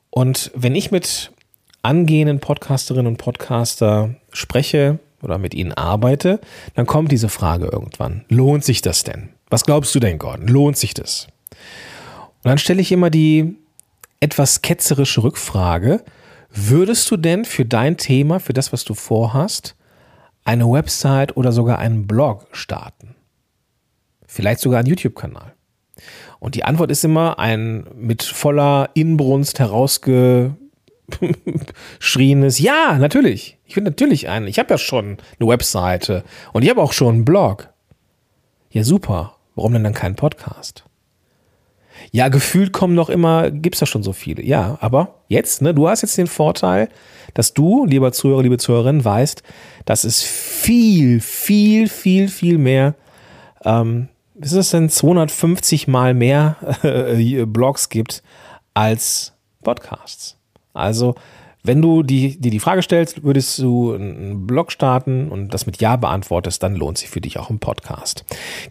Und 0.10 0.52
wenn 0.56 0.76
ich 0.76 0.92
mit 0.92 1.32
angehenden 1.82 2.40
Podcasterinnen 2.40 3.08
und 3.08 3.18
Podcaster 3.18 4.16
spreche 4.32 5.00
oder 5.22 5.38
mit 5.38 5.54
ihnen 5.54 5.74
arbeite, 5.74 6.40
dann 6.76 6.86
kommt 6.86 7.12
diese 7.12 7.30
Frage 7.30 7.70
irgendwann. 7.72 8.26
Lohnt 8.30 8.64
sich 8.64 8.82
das 8.82 9.04
denn? 9.04 9.30
Was 9.50 9.64
glaubst 9.64 9.94
du 9.96 10.00
denn, 10.00 10.20
Gordon? 10.20 10.48
Lohnt 10.48 10.78
sich 10.78 10.94
das? 10.94 11.28
Und 12.44 12.50
dann 12.50 12.58
stelle 12.58 12.82
ich 12.82 12.92
immer 12.92 13.10
die 13.10 13.56
etwas 14.20 14.62
ketzerische 14.62 15.24
Rückfrage, 15.24 16.04
Würdest 16.52 17.10
du 17.12 17.18
denn 17.18 17.46
für 17.46 17.66
dein 17.66 17.98
Thema, 17.98 18.40
für 18.40 18.54
das, 18.54 18.74
was 18.74 18.84
du 18.84 18.94
vorhast, 18.94 19.76
eine 20.44 20.70
Website 20.70 21.38
oder 21.38 21.52
sogar 21.52 21.80
einen 21.80 22.08
Blog 22.08 22.48
starten? 22.52 23.16
Vielleicht 24.26 24.60
sogar 24.62 24.80
einen 24.80 24.90
YouTube-Kanal. 24.90 25.54
Und 26.40 26.56
die 26.56 26.64
Antwort 26.64 26.92
ist 26.92 27.04
immer 27.04 27.40
ein 27.40 27.86
mit 27.96 28.24
voller 28.24 28.90
Inbrunst 28.94 29.60
herausgeschrienes 29.60 30.58
Ja, 32.60 32.98
natürlich. 32.98 33.58
Ich 33.66 33.76
will 33.76 33.84
natürlich 33.84 34.30
einen. 34.30 34.48
Ich 34.48 34.58
habe 34.60 34.70
ja 34.72 34.78
schon 34.78 35.18
eine 35.40 35.50
Webseite 35.50 36.24
und 36.54 36.64
ich 36.64 36.70
habe 36.70 36.82
auch 36.82 36.94
schon 36.94 37.16
einen 37.16 37.26
Blog. 37.26 37.70
Ja, 38.72 38.84
super. 38.84 39.36
Warum 39.56 39.74
denn 39.74 39.84
dann 39.84 39.94
keinen 39.94 40.16
Podcast? 40.16 40.86
Ja, 42.12 42.28
gefühlt 42.30 42.74
kommen 42.74 42.96
noch 42.96 43.10
immer, 43.10 43.52
gibt's 43.52 43.80
da 43.80 43.86
schon 43.86 44.04
so 44.04 44.14
viele. 44.14 44.44
Ja, 44.44 44.78
aber 44.82 45.16
jetzt, 45.28 45.62
ne, 45.62 45.74
du 45.74 45.88
hast 45.88 46.02
jetzt 46.02 46.18
den 46.18 46.28
Vorteil, 46.28 46.90
dass 47.34 47.54
du, 47.54 47.86
lieber 47.86 48.12
Zuhörer, 48.12 48.44
liebe 48.44 48.58
Zuhörerin, 48.58 49.04
weißt, 49.04 49.44
dass 49.86 50.04
es 50.04 50.24
viel, 50.24 51.20
viel, 51.20 51.88
viel, 51.88 52.28
viel 52.28 52.58
mehr, 52.58 52.96
ähm, 53.64 54.08
ist 54.36 54.54
es 54.54 54.72
denn 54.72 54.90
250 54.90 55.88
mal 55.88 56.14
mehr 56.14 56.56
äh, 56.84 57.46
Blogs 57.46 57.90
gibt 57.90 58.24
als 58.74 59.34
Podcasts. 59.64 60.38
Also 60.74 61.16
wenn 61.64 61.82
du 61.82 62.04
dir 62.04 62.36
die, 62.38 62.50
die 62.50 62.60
Frage 62.60 62.82
stellst, 62.82 63.24
würdest 63.24 63.60
du 63.60 63.94
einen 63.94 64.48
Blog 64.48 64.72
starten 64.72 65.30
und 65.30 65.54
das 65.54 65.66
mit 65.66 65.82
Ja 65.82 65.98
beantwortest, 65.98 66.64
dann 66.64 66.76
lohnt 66.76 66.98
sich 66.98 67.10
für 67.10 67.22
dich 67.22 67.38
auch 67.38 67.50
ein 67.50 67.60
Podcast. 67.60 68.24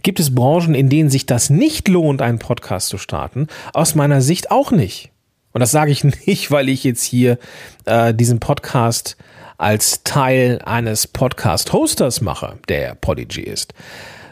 Gibt 0.02 0.21
es 0.21 0.35
Branchen, 0.35 0.75
in 0.75 0.88
denen 0.88 1.11
sich 1.11 1.26
das 1.26 1.50
nicht 1.50 1.88
lohnt, 1.88 2.23
einen 2.23 2.38
Podcast 2.38 2.88
zu 2.88 2.99
starten? 2.99 3.49
Aus 3.75 3.95
meiner 3.95 4.21
Sicht 4.23 4.50
auch 4.50 4.71
nicht. 4.71 5.11
Und 5.52 5.61
das 5.61 5.71
sage 5.71 5.90
ich 5.90 6.04
nicht, 6.26 6.50
weil 6.50 6.68
ich 6.68 6.85
jetzt 6.85 7.02
hier 7.02 7.38
äh, 7.85 8.14
diesen 8.14 8.40
Podcast 8.40 9.16
als 9.59 10.04
Teil 10.04 10.61
eines 10.64 11.07
Podcast-Hosters 11.09 12.21
mache, 12.21 12.59
der 12.68 12.95
Podigy 12.95 13.42
ist, 13.42 13.75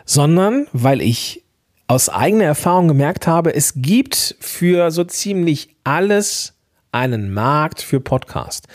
sondern 0.04 0.68
weil 0.72 1.02
ich 1.02 1.42
aus 1.88 2.08
eigener 2.08 2.44
Erfahrung 2.44 2.88
gemerkt 2.88 3.26
habe, 3.26 3.54
es 3.54 3.74
gibt 3.76 4.36
für 4.40 4.90
so 4.90 5.04
ziemlich 5.04 5.76
alles 5.84 6.55
einen 6.96 7.32
Markt 7.32 7.82
für 7.82 8.00
Podcast. 8.00 8.66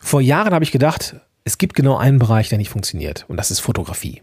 Vor 0.00 0.20
Jahren 0.20 0.54
habe 0.54 0.64
ich 0.64 0.72
gedacht, 0.72 1.16
es 1.44 1.58
gibt 1.58 1.74
genau 1.74 1.96
einen 1.96 2.18
Bereich, 2.18 2.48
der 2.48 2.58
nicht 2.58 2.70
funktioniert 2.70 3.24
und 3.28 3.36
das 3.36 3.50
ist 3.50 3.60
Fotografie. 3.60 4.22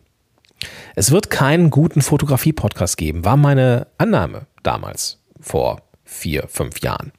Es 0.96 1.12
wird 1.12 1.30
keinen 1.30 1.70
guten 1.70 2.02
Fotografie-Podcast 2.02 2.98
geben, 2.98 3.26
war 3.26 3.38
meine 3.38 3.88
Annahme 3.98 4.48
damals, 4.64 5.20
vor 5.40 5.82
vier, 6.06 6.48
fünf 6.48 6.80
Jahren. 6.82 7.12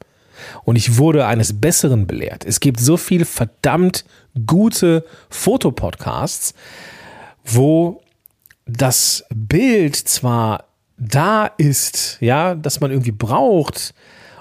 Und 0.63 0.75
ich 0.75 0.97
wurde 0.97 1.27
eines 1.27 1.61
Besseren 1.61 2.07
belehrt. 2.07 2.45
Es 2.45 2.59
gibt 2.59 2.79
so 2.79 2.97
viel 2.97 3.25
verdammt 3.25 4.03
gute 4.47 5.05
Fotopodcasts, 5.29 6.53
wo 7.45 8.01
das 8.65 9.25
Bild 9.29 9.95
zwar 9.95 10.65
da 10.97 11.45
ist, 11.45 12.17
ja, 12.21 12.55
dass 12.55 12.79
man 12.79 12.91
irgendwie 12.91 13.11
braucht 13.11 13.93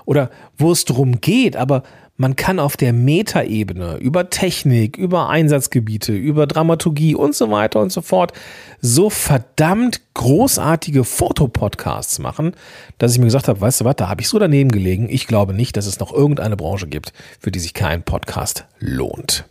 oder 0.05 0.31
wo 0.57 0.73
es 0.73 0.85
darum 0.85 1.21
geht, 1.21 1.57
aber 1.57 1.83
man 2.17 2.37
kann 2.37 2.59
auf 2.59 2.77
der 2.77 2.93
Metaebene 2.93 3.97
über 3.97 4.31
Technik, 4.31 4.97
über 4.97 5.29
Einsatzgebiete, 5.29 6.13
über 6.13 6.47
Dramaturgie 6.47 7.15
und 7.15 7.35
so 7.35 7.51
weiter 7.51 7.81
und 7.81 7.91
so 7.91 8.03
fort 8.03 8.33
so 8.81 9.11
verdammt 9.11 10.01
großartige 10.15 11.05
Fotopodcasts 11.05 12.19
machen, 12.19 12.53
dass 12.99 13.13
ich 13.13 13.19
mir 13.19 13.25
gesagt 13.25 13.49
habe, 13.49 13.61
weißt 13.61 13.81
du 13.81 13.85
was, 13.87 13.97
da 13.97 14.09
habe 14.09 14.21
ich 14.21 14.29
so 14.29 14.39
daneben 14.39 14.71
gelegen. 14.71 15.09
Ich 15.09 15.27
glaube 15.27 15.55
nicht, 15.55 15.77
dass 15.77 15.87
es 15.87 15.99
noch 15.99 16.13
irgendeine 16.13 16.57
Branche 16.57 16.87
gibt, 16.87 17.13
für 17.41 17.51
die 17.51 17.61
sich 17.61 17.75
kein 17.75 18.03
Podcast 18.03 18.67
lohnt. 18.79 19.47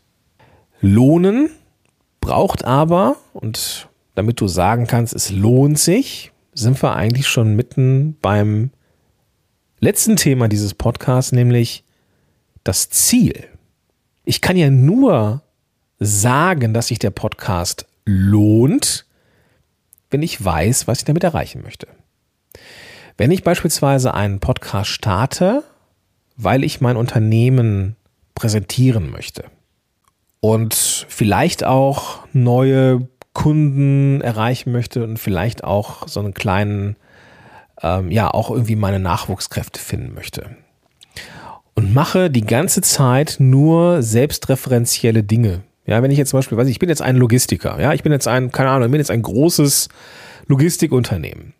Lohnen 0.82 1.50
braucht 2.22 2.64
aber, 2.64 3.18
und 3.34 3.90
damit 4.16 4.40
du 4.40 4.48
sagen 4.48 4.88
kannst, 4.88 5.14
es 5.14 5.32
lohnt 5.32 5.80
sich, 5.80 6.32
sind 6.54 6.82
wir 6.82 6.96
eigentlich 6.96 7.28
schon 7.28 7.56
mitten 7.56 8.18
beim 8.22 8.70
letzten 9.82 10.16
Thema 10.16 10.48
dieses 10.48 10.74
Podcasts, 10.74 11.34
nämlich 11.34 11.84
das 12.64 12.90
Ziel. 12.90 13.48
Ich 14.24 14.40
kann 14.40 14.56
ja 14.56 14.70
nur 14.70 15.42
sagen, 16.00 16.74
dass 16.74 16.88
sich 16.88 17.00
der 17.00 17.10
Podcast 17.10 17.86
lohnt, 18.06 19.06
wenn 20.10 20.24
ich 20.24 20.44
weiß, 20.44 20.88
was 20.88 21.00
ich 21.00 21.06
damit 21.06 21.24
erreichen 21.24 21.62
möchte. 21.64 21.88
Wenn 23.18 23.32
ich 23.32 23.44
beispielsweise 23.44 24.14
einen 24.14 24.40
Podcast 24.40 24.90
starte, 24.90 25.64
weil 26.38 26.64
ich 26.64 26.82
mein 26.82 26.98
Unternehmen 26.98 27.96
präsentieren 28.36 29.12
möchte 29.12 29.46
und 30.40 30.74
vielleicht 30.74 31.64
auch 31.64 32.20
neue 32.34 33.08
Kunden 33.34 34.22
erreichen 34.22 34.72
möchte 34.72 35.04
und 35.04 35.18
vielleicht 35.18 35.64
auch 35.64 36.08
so 36.08 36.20
einen 36.20 36.34
kleinen, 36.34 36.96
ähm, 37.84 38.12
ja, 38.12 38.30
auch 38.32 38.50
irgendwie 38.52 38.76
meine 38.76 39.00
Nachwuchskräfte 39.00 39.80
finden 39.80 40.14
möchte, 40.14 40.56
und 41.74 41.94
mache 41.94 42.30
die 42.30 42.46
ganze 42.46 42.82
Zeit 42.82 43.38
nur 43.40 44.02
selbstreferenzielle 44.04 45.24
Dinge. 45.24 45.64
Ja, 45.86 46.04
wenn 46.04 46.12
ich 46.12 46.18
jetzt 46.18 46.30
zum 46.30 46.38
Beispiel, 46.38 46.58
weiß 46.58 46.68
ich, 46.68 46.74
ich 46.74 46.80
bin 46.80 46.90
jetzt 46.90 47.02
ein 47.02 47.16
Logistiker, 47.16 47.80
ja, 47.80 47.94
ich 47.94 48.04
bin 48.04 48.12
jetzt 48.12 48.28
ein, 48.28 48.52
keine 48.52 48.70
Ahnung, 48.70 48.88
ich 48.88 48.92
bin 48.92 49.00
jetzt 49.00 49.12
ein 49.12 49.24
großes 49.24 49.90
Logistikunternehmen 50.48 51.54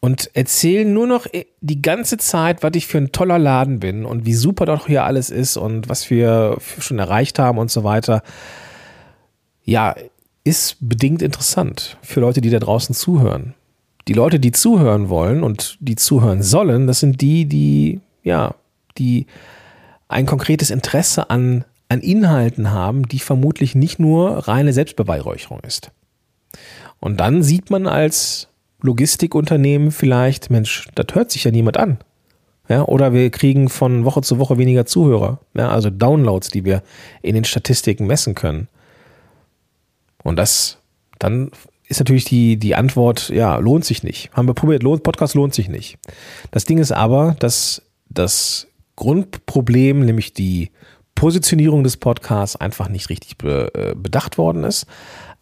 und 0.00 0.30
erzähle 0.34 0.86
nur 0.86 1.06
noch 1.06 1.26
die 1.60 1.82
ganze 1.82 2.16
Zeit, 2.16 2.62
was 2.62 2.72
ich 2.74 2.86
für 2.86 2.98
ein 2.98 3.12
toller 3.12 3.38
Laden 3.38 3.80
bin 3.80 4.06
und 4.06 4.24
wie 4.24 4.34
super 4.34 4.64
doch 4.64 4.86
hier 4.86 5.04
alles 5.04 5.30
ist 5.30 5.56
und 5.56 5.88
was 5.88 6.08
wir 6.10 6.56
schon 6.78 6.98
erreicht 6.98 7.38
haben 7.38 7.58
und 7.58 7.70
so 7.70 7.84
weiter. 7.84 8.22
Ja, 9.64 9.94
ist 10.42 10.78
bedingt 10.80 11.20
interessant 11.20 11.98
für 12.02 12.20
Leute, 12.20 12.40
die 12.40 12.50
da 12.50 12.58
draußen 12.58 12.94
zuhören. 12.94 13.54
Die 14.10 14.14
Leute, 14.14 14.40
die 14.40 14.50
zuhören 14.50 15.08
wollen 15.08 15.44
und 15.44 15.78
die 15.78 15.94
zuhören 15.94 16.42
sollen, 16.42 16.88
das 16.88 16.98
sind 16.98 17.20
die, 17.20 17.44
die 17.44 18.00
ja 18.24 18.56
die 18.98 19.26
ein 20.08 20.26
konkretes 20.26 20.70
Interesse 20.70 21.30
an, 21.30 21.64
an 21.88 22.00
Inhalten 22.00 22.72
haben, 22.72 23.06
die 23.06 23.20
vermutlich 23.20 23.76
nicht 23.76 24.00
nur 24.00 24.48
reine 24.48 24.72
Selbstbeweihräucherung 24.72 25.60
ist. 25.60 25.92
Und 26.98 27.20
dann 27.20 27.44
sieht 27.44 27.70
man 27.70 27.86
als 27.86 28.48
Logistikunternehmen 28.80 29.92
vielleicht, 29.92 30.50
Mensch, 30.50 30.88
das 30.96 31.14
hört 31.14 31.30
sich 31.30 31.44
ja 31.44 31.52
niemand 31.52 31.76
an. 31.76 31.98
Ja, 32.68 32.82
oder 32.82 33.12
wir 33.12 33.30
kriegen 33.30 33.68
von 33.68 34.04
Woche 34.04 34.22
zu 34.22 34.40
Woche 34.40 34.58
weniger 34.58 34.86
Zuhörer, 34.86 35.38
ja, 35.54 35.68
also 35.68 35.88
Downloads, 35.88 36.48
die 36.48 36.64
wir 36.64 36.82
in 37.22 37.36
den 37.36 37.44
Statistiken 37.44 38.08
messen 38.08 38.34
können. 38.34 38.66
Und 40.24 40.34
das, 40.34 40.78
dann 41.20 41.52
ist 41.90 41.98
natürlich 41.98 42.24
die, 42.24 42.56
die 42.56 42.76
Antwort, 42.76 43.30
ja, 43.30 43.56
lohnt 43.56 43.84
sich 43.84 44.04
nicht. 44.04 44.30
Haben 44.32 44.46
wir 44.46 44.54
probiert, 44.54 44.84
lohnt, 44.84 45.02
Podcast 45.02 45.34
lohnt 45.34 45.54
sich 45.54 45.68
nicht. 45.68 45.98
Das 46.52 46.64
Ding 46.64 46.78
ist 46.78 46.92
aber, 46.92 47.34
dass 47.40 47.82
das 48.08 48.68
Grundproblem, 48.94 50.04
nämlich 50.04 50.32
die 50.32 50.70
Positionierung 51.16 51.82
des 51.82 51.96
Podcasts, 51.96 52.54
einfach 52.54 52.88
nicht 52.88 53.10
richtig 53.10 53.38
be 53.38 53.72
äh, 53.74 53.94
bedacht 53.96 54.38
worden 54.38 54.62
ist. 54.62 54.86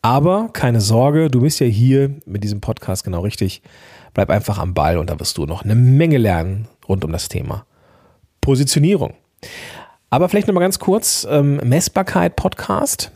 Aber 0.01 0.49
keine 0.55 0.81
Sorge, 0.81 1.31
du 1.31 1.43
bist 1.43 1.61
ja 1.61 1.67
hier 1.67 2.15
mit 2.25 2.43
diesem 2.45 2.63
Podcast 2.63 3.05
genau 3.05 3.21
richtig. 3.21 3.61
Bleib 4.15 4.31
einfach 4.31 4.59
am 4.59 4.73
Ball 4.73 4.97
und 4.97 5.11
da 5.11 5.21
wirst 5.21 5.37
du 5.37 5.45
noch 5.45 5.65
eine 5.65 5.75
Menge 5.75 6.17
lernen 6.17 6.67
rund 6.89 7.05
um 7.05 7.13
das 7.13 7.29
Thema 7.29 7.67
Positionierung. 8.41 9.13
Aber 10.09 10.31
vielleicht 10.31 10.47
nochmal 10.47 10.65
ganz 10.65 10.79
kurz, 10.79 11.27
ähm, 11.31 11.57
Messbarkeit 11.57 12.37
Podcast. 12.37 13.13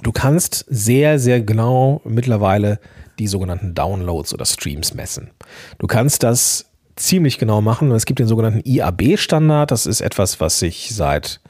Du 0.00 0.12
kannst 0.12 0.64
sehr, 0.68 1.18
sehr 1.18 1.40
genau 1.42 2.00
mittlerweile 2.04 2.78
die 3.18 3.26
sogenannten 3.26 3.74
Downloads 3.74 4.32
oder 4.32 4.46
Streams 4.46 4.94
messen. 4.94 5.30
Du 5.78 5.86
kannst 5.86 6.22
das 6.22 6.66
ziemlich 6.96 7.38
genau 7.38 7.60
machen. 7.60 7.90
Es 7.92 8.06
gibt 8.06 8.18
den 8.18 8.26
sogenannten 8.26 8.62
IAB-Standard. 8.64 9.70
Das 9.70 9.86
ist 9.86 10.00
etwas, 10.00 10.40
was 10.40 10.58
sich 10.58 10.94
seit 10.94 11.40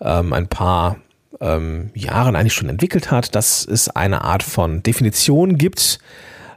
ähm, 0.00 0.32
ein 0.32 0.48
paar 0.48 0.96
ähm, 1.40 1.90
Jahren 1.94 2.36
eigentlich 2.36 2.54
schon 2.54 2.68
entwickelt 2.68 3.10
hat, 3.10 3.34
dass 3.34 3.66
es 3.66 3.88
eine 3.88 4.24
Art 4.24 4.42
von 4.42 4.82
Definition 4.82 5.56
gibt, 5.56 5.98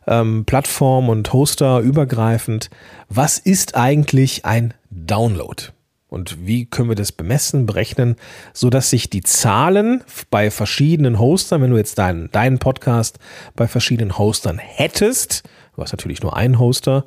ähm, 0.07 0.45
Plattform 0.45 1.09
und 1.09 1.31
Hoster 1.33 1.79
übergreifend. 1.79 2.69
Was 3.09 3.37
ist 3.37 3.75
eigentlich 3.75 4.45
ein 4.45 4.73
Download? 4.89 5.72
Und 6.13 6.45
wie 6.45 6.65
können 6.65 6.89
wir 6.89 6.95
das 6.95 7.11
bemessen, 7.11 7.65
berechnen, 7.65 8.17
so 8.53 8.69
dass 8.69 8.91
sich 8.91 9.09
die 9.09 9.23
Zahlen 9.23 10.03
bei 10.29 10.51
verschiedenen 10.51 11.17
Hostern, 11.17 11.63
wenn 11.63 11.71
du 11.71 11.77
jetzt 11.77 11.97
deinen, 11.97 12.29
deinen 12.31 12.59
Podcast 12.59 13.17
bei 13.55 13.67
verschiedenen 13.67 14.15
Hostern 14.19 14.59
hättest, 14.59 15.41
du 15.75 15.81
hast 15.81 15.91
natürlich 15.91 16.21
nur 16.21 16.37
einen 16.37 16.59
Hoster, 16.59 17.05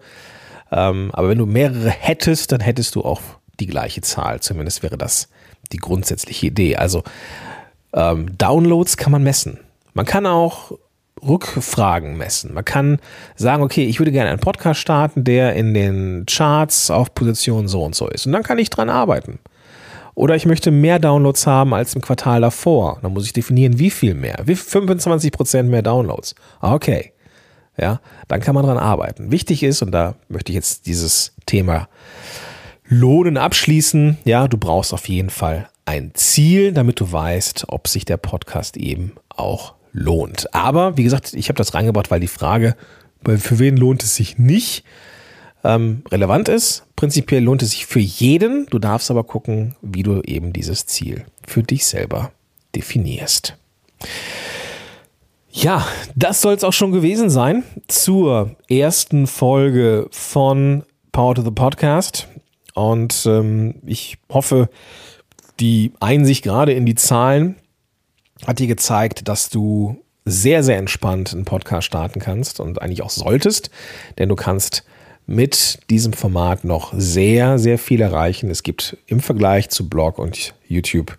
ähm, 0.72 1.10
aber 1.12 1.28
wenn 1.28 1.38
du 1.38 1.46
mehrere 1.46 1.88
hättest, 1.88 2.50
dann 2.50 2.60
hättest 2.60 2.96
du 2.96 3.02
auch 3.02 3.20
die 3.60 3.68
gleiche 3.68 4.00
Zahl. 4.00 4.40
Zumindest 4.40 4.82
wäre 4.82 4.98
das 4.98 5.28
die 5.70 5.78
grundsätzliche 5.78 6.48
Idee. 6.48 6.74
Also 6.74 7.04
ähm, 7.92 8.36
Downloads 8.36 8.96
kann 8.96 9.12
man 9.12 9.22
messen. 9.22 9.60
Man 9.94 10.04
kann 10.04 10.26
auch 10.26 10.72
Rückfragen 11.22 12.16
messen. 12.16 12.54
Man 12.54 12.64
kann 12.64 12.98
sagen, 13.36 13.62
okay, 13.62 13.84
ich 13.84 14.00
würde 14.00 14.12
gerne 14.12 14.30
einen 14.30 14.40
Podcast 14.40 14.80
starten, 14.80 15.24
der 15.24 15.54
in 15.54 15.74
den 15.74 16.24
Charts 16.26 16.90
auf 16.90 17.14
Position 17.14 17.68
so 17.68 17.82
und 17.82 17.94
so 17.94 18.08
ist. 18.08 18.26
Und 18.26 18.32
dann 18.32 18.42
kann 18.42 18.58
ich 18.58 18.70
dran 18.70 18.90
arbeiten. 18.90 19.38
Oder 20.14 20.34
ich 20.34 20.46
möchte 20.46 20.70
mehr 20.70 20.98
Downloads 20.98 21.46
haben 21.46 21.74
als 21.74 21.94
im 21.94 22.00
Quartal 22.00 22.40
davor. 22.40 22.98
Dann 23.02 23.12
muss 23.12 23.26
ich 23.26 23.32
definieren, 23.32 23.78
wie 23.78 23.90
viel 23.90 24.14
mehr. 24.14 24.36
Wie 24.44 24.54
25% 24.54 25.64
mehr 25.64 25.82
Downloads. 25.82 26.34
Ah, 26.60 26.74
okay 26.74 27.12
ja, 27.78 28.00
dann 28.28 28.40
kann 28.40 28.54
man 28.54 28.64
dran 28.64 28.78
arbeiten. 28.78 29.30
Wichtig 29.30 29.62
ist, 29.62 29.82
und 29.82 29.92
da 29.92 30.16
möchte 30.28 30.52
ich 30.52 30.56
jetzt 30.56 30.86
dieses 30.86 31.34
Thema 31.46 31.88
Lohnen 32.88 33.36
abschließen, 33.36 34.18
ja, 34.24 34.48
du 34.48 34.58
brauchst 34.58 34.94
auf 34.94 35.08
jeden 35.08 35.30
Fall 35.30 35.68
ein 35.84 36.12
Ziel, 36.14 36.72
damit 36.72 37.00
du 37.00 37.10
weißt, 37.10 37.66
ob 37.68 37.88
sich 37.88 38.04
der 38.04 38.16
Podcast 38.16 38.76
eben 38.76 39.12
auch 39.28 39.74
lohnt. 39.96 40.54
Aber 40.54 40.96
wie 40.96 41.04
gesagt, 41.04 41.32
ich 41.34 41.48
habe 41.48 41.56
das 41.56 41.74
reingebracht, 41.74 42.10
weil 42.10 42.20
die 42.20 42.28
Frage, 42.28 42.76
für 43.24 43.58
wen 43.58 43.76
lohnt 43.76 44.02
es 44.02 44.14
sich 44.14 44.38
nicht, 44.38 44.84
ähm, 45.64 46.02
relevant 46.12 46.48
ist. 46.48 46.84
Prinzipiell 46.94 47.42
lohnt 47.42 47.62
es 47.62 47.70
sich 47.70 47.86
für 47.86 47.98
jeden. 47.98 48.66
Du 48.66 48.78
darfst 48.78 49.10
aber 49.10 49.24
gucken, 49.24 49.74
wie 49.82 50.02
du 50.02 50.20
eben 50.22 50.52
dieses 50.52 50.86
Ziel 50.86 51.24
für 51.44 51.62
dich 51.62 51.86
selber 51.86 52.30
definierst. 52.74 53.56
Ja, 55.50 55.86
das 56.14 56.42
soll 56.42 56.54
es 56.54 56.64
auch 56.64 56.74
schon 56.74 56.92
gewesen 56.92 57.30
sein 57.30 57.64
zur 57.88 58.54
ersten 58.68 59.26
Folge 59.26 60.06
von 60.10 60.84
Power 61.10 61.34
to 61.34 61.42
the 61.42 61.50
Podcast. 61.50 62.28
Und 62.74 63.24
ähm, 63.26 63.76
ich 63.86 64.18
hoffe, 64.30 64.68
die 65.58 65.92
Einsicht 66.00 66.44
gerade 66.44 66.74
in 66.74 66.84
die 66.84 66.94
Zahlen 66.94 67.56
hat 68.44 68.58
dir 68.58 68.66
gezeigt, 68.66 69.28
dass 69.28 69.48
du 69.48 70.02
sehr, 70.24 70.64
sehr 70.64 70.78
entspannt 70.78 71.32
einen 71.32 71.44
Podcast 71.44 71.86
starten 71.86 72.20
kannst 72.20 72.58
und 72.58 72.82
eigentlich 72.82 73.02
auch 73.02 73.10
solltest, 73.10 73.70
denn 74.18 74.28
du 74.28 74.34
kannst 74.34 74.84
mit 75.26 75.80
diesem 75.90 76.12
Format 76.12 76.64
noch 76.64 76.92
sehr, 76.96 77.58
sehr 77.58 77.78
viel 77.78 78.00
erreichen. 78.00 78.50
Es 78.50 78.62
gibt 78.62 78.96
im 79.06 79.20
Vergleich 79.20 79.70
zu 79.70 79.88
Blog 79.88 80.18
und 80.18 80.54
YouTube 80.68 81.16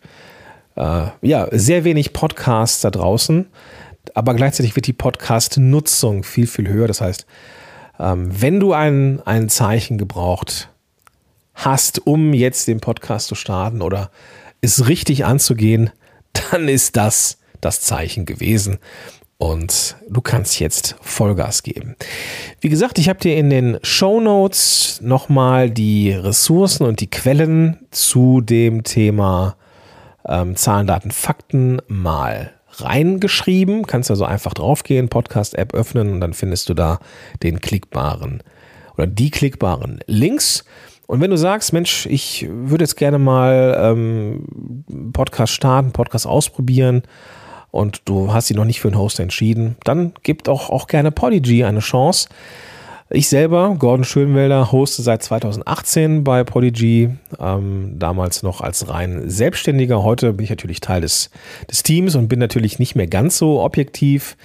äh, 0.76 1.08
ja 1.22 1.48
sehr 1.52 1.84
wenig 1.84 2.14
Podcasts 2.14 2.82
da 2.82 2.92
draußen 2.92 3.48
aber 4.14 4.34
gleichzeitig 4.34 4.76
wird 4.76 4.88
die 4.88 4.94
Podcast-Nutzung 4.94 6.24
viel, 6.24 6.48
viel 6.48 6.68
höher. 6.68 6.88
Das 6.88 7.02
heißt, 7.02 7.26
ähm, 8.00 8.30
wenn 8.42 8.60
du 8.60 8.74
ein, 8.74 9.22
ein 9.26 9.50
Zeichen 9.50 9.98
gebraucht 9.98 10.70
hast, 11.54 12.06
um 12.06 12.34
jetzt 12.34 12.68
den 12.68 12.80
Podcast 12.80 13.28
zu 13.28 13.36
starten 13.36 13.82
oder 13.82 14.12
es 14.62 14.88
richtig 14.88 15.26
anzugehen, 15.26 15.92
dann 16.52 16.68
ist 16.68 16.96
das 16.96 17.38
das 17.62 17.82
Zeichen 17.82 18.26
gewesen. 18.26 18.80
Und 19.40 19.98
du 20.10 20.22
kannst 20.22 20.60
jetzt 20.60 20.96
Vollgas 21.02 21.62
geben. 21.62 21.96
Wie 22.60 22.70
gesagt, 22.70 22.98
ich 22.98 23.08
habe 23.08 23.20
dir 23.20 23.38
in 23.38 23.52
den 23.52 23.78
Show 23.84 24.20
Notes 24.20 25.00
nochmal 25.02 25.70
die 25.70 26.12
Ressourcen 26.12 26.88
und 26.88 27.02
die 27.02 27.10
Quellen 27.10 27.86
zu 27.92 28.42
dem 28.42 28.84
Thema 28.84 29.56
ähm, 30.28 30.56
Zahlen, 30.56 30.88
Daten, 30.88 31.12
Fakten 31.12 31.82
mal 31.88 32.52
reingeschrieben. 32.72 33.86
Kannst 33.86 34.10
also 34.10 34.26
einfach 34.26 34.56
draufgehen, 34.56 35.08
Podcast-App 35.08 35.74
öffnen 35.76 36.14
und 36.14 36.22
dann 36.22 36.34
findest 36.34 36.70
du 36.70 36.74
da 36.74 37.00
den 37.44 37.62
klickbaren 37.62 38.42
oder 38.96 39.06
die 39.06 39.30
klickbaren 39.30 40.00
Links. 40.08 40.66
Und 41.08 41.22
wenn 41.22 41.32
du 41.32 41.38
sagst, 41.38 41.72
Mensch, 41.72 42.06
ich 42.06 42.48
würde 42.50 42.84
jetzt 42.84 42.98
gerne 42.98 43.18
mal 43.18 43.78
ähm, 43.82 44.84
Podcast 45.14 45.54
starten, 45.54 45.94
Podcast 45.94 46.28
ausprobieren 46.28 47.04
und 47.72 48.02
du 48.06 48.34
hast 48.34 48.50
dich 48.50 48.58
noch 48.58 48.66
nicht 48.66 48.82
für 48.82 48.90
einen 48.90 48.98
Host 48.98 49.20
entschieden, 49.22 49.78
dann 49.86 50.14
gib 50.24 50.48
auch, 50.50 50.70
auch 50.70 50.88
gerne 50.88 51.12
Podigy 51.12 51.64
eine 51.64 51.80
Chance. 51.80 52.28
Ich 53.10 53.30
selber, 53.30 53.78
Gordon 53.80 54.04
Schönwelder, 54.04 54.74
hoste 54.74 55.02
seit 55.02 55.24
2018 55.24 56.26
bei 56.26 56.44
Podigy, 56.44 57.12
ähm, 57.40 57.94
damals 57.98 58.44
noch 58.44 58.60
als 58.60 58.90
rein 58.90 59.30
Selbstständiger. 59.30 60.04
Heute 60.04 60.34
bin 60.34 60.44
ich 60.44 60.50
natürlich 60.50 60.82
Teil 60.82 61.00
des, 61.00 61.30
des 61.72 61.84
Teams 61.84 62.16
und 62.16 62.28
bin 62.28 62.40
natürlich 62.40 62.80
nicht 62.80 62.96
mehr 62.96 63.08
ganz 63.08 63.38
so 63.38 63.62
objektiv, 63.62 64.36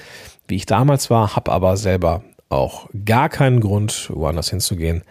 wie 0.46 0.54
ich 0.54 0.66
damals 0.66 1.10
war, 1.10 1.34
habe 1.34 1.50
aber 1.50 1.76
selber 1.76 2.22
auch 2.50 2.88
gar 3.04 3.28
keinen 3.28 3.58
Grund, 3.58 4.10
woanders 4.14 4.50
hinzugehen. 4.50 5.02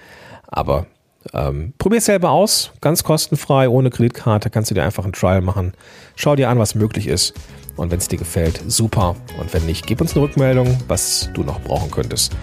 Aber 0.47 0.85
ähm, 1.33 1.73
Probier 1.77 1.99
es 1.99 2.05
selber 2.05 2.31
aus, 2.31 2.71
ganz 2.81 3.03
kostenfrei, 3.03 3.69
ohne 3.69 3.89
Kreditkarte, 3.89 4.49
kannst 4.49 4.71
du 4.71 4.75
dir 4.75 4.83
einfach 4.83 5.03
einen 5.03 5.13
Trial 5.13 5.41
machen. 5.41 5.73
Schau 6.15 6.35
dir 6.35 6.49
an, 6.49 6.59
was 6.59 6.75
möglich 6.75 7.07
ist. 7.07 7.33
Und 7.77 7.91
wenn 7.91 7.99
es 7.99 8.07
dir 8.07 8.17
gefällt, 8.17 8.61
super. 8.67 9.15
Und 9.39 9.53
wenn 9.53 9.65
nicht, 9.65 9.87
gib 9.87 10.01
uns 10.01 10.13
eine 10.13 10.23
Rückmeldung, 10.23 10.77
was 10.87 11.29
du 11.33 11.43
noch 11.43 11.61
brauchen 11.61 11.89
könntest. 11.89 12.33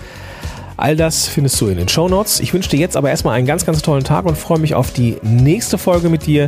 All 0.77 0.97
das 0.97 1.27
findest 1.27 1.61
du 1.61 1.67
in 1.69 1.77
den 1.77 1.89
Show 1.89 2.09
Notes. 2.09 2.41
Ich 2.41 2.55
wünsche 2.55 2.71
dir 2.71 2.79
jetzt 2.79 2.97
aber 2.97 3.11
erstmal 3.11 3.35
einen 3.35 3.47
ganz, 3.47 3.67
ganz 3.67 3.83
tollen 3.83 4.05
Tag 4.05 4.25
und 4.27 4.39
freue 4.39 4.59
mich 4.59 4.75
auf 4.75 4.93
die 4.93 5.17
nächste 5.23 5.77
Folge 5.77 6.09
mit 6.09 6.27
dir. 6.27 6.47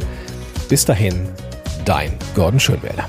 Bis 0.69 0.85
dahin, 0.85 1.29
dein 1.85 2.13
Gordon 2.35 2.61
Schönwälder. 2.61 3.09